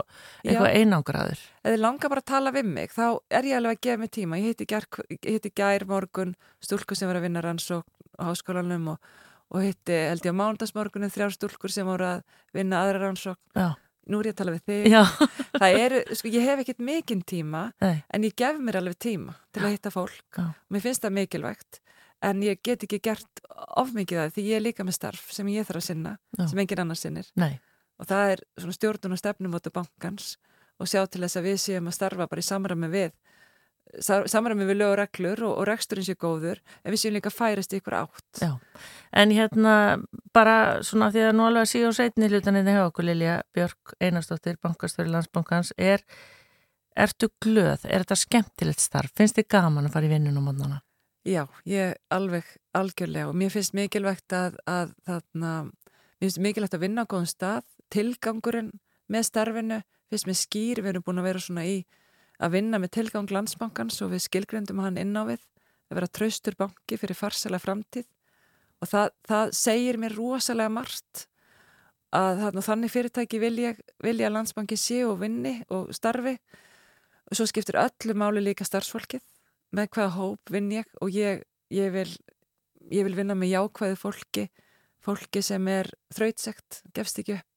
[0.45, 1.41] eitthvað einangraður.
[1.63, 3.07] Ef þið langar bara að tala við mig, þá
[3.39, 4.39] er ég alveg að gefa mig tíma.
[4.39, 4.87] Ég heiti Gær,
[5.17, 7.89] ég Gær morgun, stúlku sem var að vinna rannsókn
[8.21, 9.11] á háskólanum og,
[9.51, 12.21] og heiti, held ég á mándagsmorgunin, þrjár stúlkur sem voru að
[12.55, 13.41] vinna aðra rannsókn.
[13.57, 13.71] Já,
[14.09, 14.93] Nú er ég að tala við þig.
[15.61, 19.35] Það eru, sko, ég hef ekkert mikinn tíma, nei, en ég gef mér alveg tíma
[19.53, 20.23] til að hitta fólk.
[20.39, 20.47] Já.
[20.73, 21.79] Mér finnst það mikilvægt,
[22.25, 23.43] en ég get ekki gert
[23.77, 26.47] of mikið af því, ég er líka með starf sem ég þarf að sinna, Já.
[26.49, 27.59] sem engin annar sinnir nei.
[28.01, 30.33] og það er svona stjórnun og stefnumóta bankans
[30.81, 33.13] og sjá til þess að við séum að starfa bara í samræmi við
[33.99, 37.73] samræmi við lög og reglur og, og reksturinn sé góður en við séum líka færast
[37.75, 38.53] ykkur átt Já.
[39.11, 39.73] En hérna
[40.33, 43.95] bara svona því að nú alveg að síða og setni hlutaninn hjá okkur Lilja Björk
[43.99, 46.05] Einarsdóttir, bankastöri landsbankans er,
[46.95, 47.83] ertu glöð?
[47.83, 49.11] Er þetta skemmtilegt starf?
[49.17, 50.79] Finnst þið gaman að fara í vinnun á mótnana?
[51.27, 56.85] Já, ég alveg algjörlega og mér finnst mikilvægt að, að þarna, mér finnst mikilvægt að
[56.87, 58.71] vinna á góðum stað, tilgangurinn
[59.11, 61.81] með starfinu, finnst mér skýr við erum búin að vera svona í
[62.41, 65.43] að vinna með tilgang landsbankans og við skilgrendum hann inn á við,
[65.91, 68.07] að vera traustur banki fyrir farsæla framtíð.
[68.81, 71.27] Og það, það segir mér rosalega margt
[72.11, 76.35] að þannig fyrirtæki vilja, vilja landsbanki sé og vinni og starfi.
[77.29, 79.21] Og svo skiptir öllu máli líka starfsfólkið.
[79.71, 80.89] Með hvaða hóp vinn ég?
[80.99, 82.09] Og ég, ég, vil,
[82.91, 84.49] ég vil vinna með jákvæðu fólki
[85.01, 87.51] fólki sem er þrautsegt, gefst ekki upp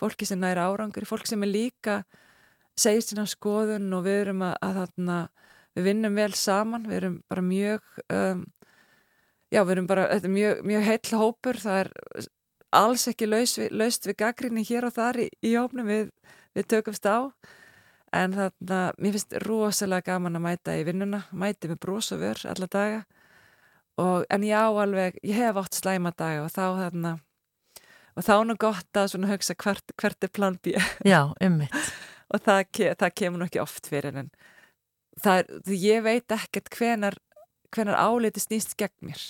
[0.00, 1.94] fólki sem næra árangur, fólki sem er líka
[2.78, 5.18] segir sína skoðun og við erum að, að þarna,
[5.74, 8.44] við vinnum vel saman, við erum bara mjög um,
[9.54, 11.92] já, við erum bara mjög, mjög heitla hópur, það er
[12.74, 16.08] alls ekki laus, laust við gaggrinni hér og þar í, í hópnum við,
[16.56, 17.30] við tökumst á.
[18.14, 22.42] En þarna, mér finnst rosalega gaman að mæta í vinnuna, mæti með brós og vör
[22.50, 23.04] alla daga.
[23.98, 27.14] Og, en já alveg, ég hef átt slæma daga og þá þarna
[28.14, 30.74] og þá er nú gott að svona hugsa hvert, hvert er plan B.
[31.06, 31.74] Já, ummitt
[32.34, 32.64] og það,
[33.00, 34.30] það kemur nú ekki oft fyrir en
[35.30, 37.18] er, ég veit ekkert hvenar,
[37.74, 39.22] hvenar áliti snýst gegn mér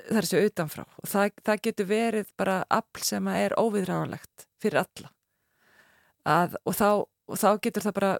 [0.00, 4.82] það er svo utanfrá og það, það getur verið bara afl sem er óviðræðanlegt fyrir
[4.84, 5.12] alla
[6.28, 6.90] að, og, þá,
[7.30, 8.12] og þá getur það bara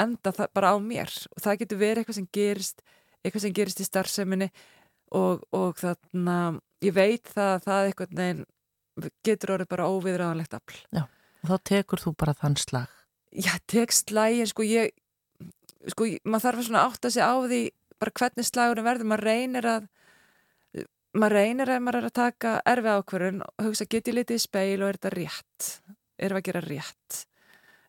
[0.00, 2.84] enda það bara á mér og það getur verið eitthvað sem gerist
[3.20, 4.48] eitthvað sem gerist í starfseminni
[5.16, 8.46] og, og þannig að ég veit það að það eitthvað neginn
[9.24, 10.78] getur orðið bara óviðræðanlegt afl.
[10.92, 11.04] Já,
[11.42, 12.96] og þá tekur þú bara þann slag.
[13.30, 14.90] Já, tek slagin, sko ég,
[15.92, 17.60] sko maður þarf að svona átta sig á því
[18.00, 19.86] bara hvernig slagurinn verður, maður reynir að,
[21.14, 24.80] maður reynir að maður er að taka erfi ákverðun og hugsa geti litið í speil
[24.80, 25.68] og er þetta rétt,
[26.18, 27.20] er þetta að gera rétt,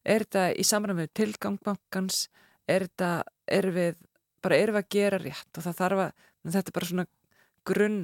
[0.03, 2.21] er þetta í samræðum með tilgangbankans,
[2.69, 3.11] er þetta,
[3.57, 4.05] er við,
[4.45, 5.51] bara er við að gera rétt?
[5.57, 7.07] Og það þarf að, þetta er bara svona
[7.71, 7.99] grunn,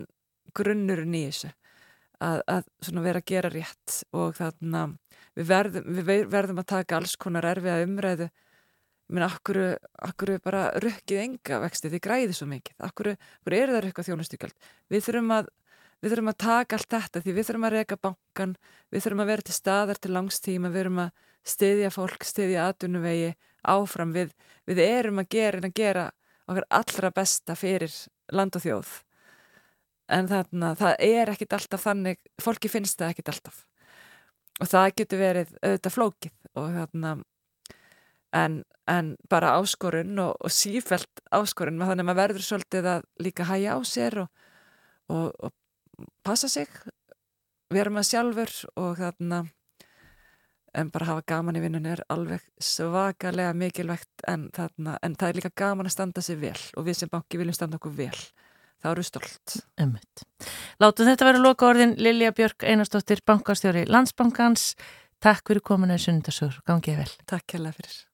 [0.57, 1.53] grunnurinn í þessu
[2.23, 4.95] að, að vera að gera rétt og þannig að
[5.37, 8.29] við verðum, við verðum að taka alls konar erfiða umræðu.
[9.07, 9.61] Meina, akkur,
[10.03, 12.75] akkur bara rukkið enga vexti, þið græði svo mikið.
[12.83, 14.67] Akkur, akkur er það rukka þjónustugjöld?
[14.91, 15.53] Við þurfum að
[15.97, 18.51] Við þurfum að taka allt þetta því við þurfum að reyka bankan,
[18.93, 21.23] við þurfum að vera til staðar til langstíma, við þurfum að
[21.53, 23.31] styðja fólk, styðja aðunuvegi
[23.73, 24.13] áfram.
[24.13, 24.35] Við,
[24.69, 26.05] við erum að gera, að gera
[26.45, 27.97] okkar allra besta fyrir
[28.29, 28.93] land og þjóð
[30.07, 33.63] en þarna, það er ekkit alltaf þannig, fólki finnst það ekkit alltaf.
[34.57, 37.11] Og það getur verið auðvitað flókið og þarna
[38.33, 43.47] en, en bara áskorun og, og sífælt áskorun þannig að maður verður svolítið að líka
[43.47, 44.47] hæja á sér og,
[45.13, 46.71] og, og passa sig
[47.73, 49.43] vera með sjálfur og þarna
[50.77, 55.39] en bara hafa gaman í vinnunni er alveg svakalega mikilvægt en, þarna, en það er
[55.39, 58.19] líka gaman að standa sig vel og við sem banki viljum standa okkur vel
[58.83, 59.57] þá eru stolt.
[59.81, 60.25] Ummitt.
[60.81, 64.71] Látu þetta vera loka orðin Lilja Björk Einarstóttir, bankastjóri Landsbankans.
[65.23, 66.61] Takk fyrir kominu í Sunnundasögur.
[66.69, 67.09] Gangið vel.
[67.29, 68.06] Takk hella fyrir.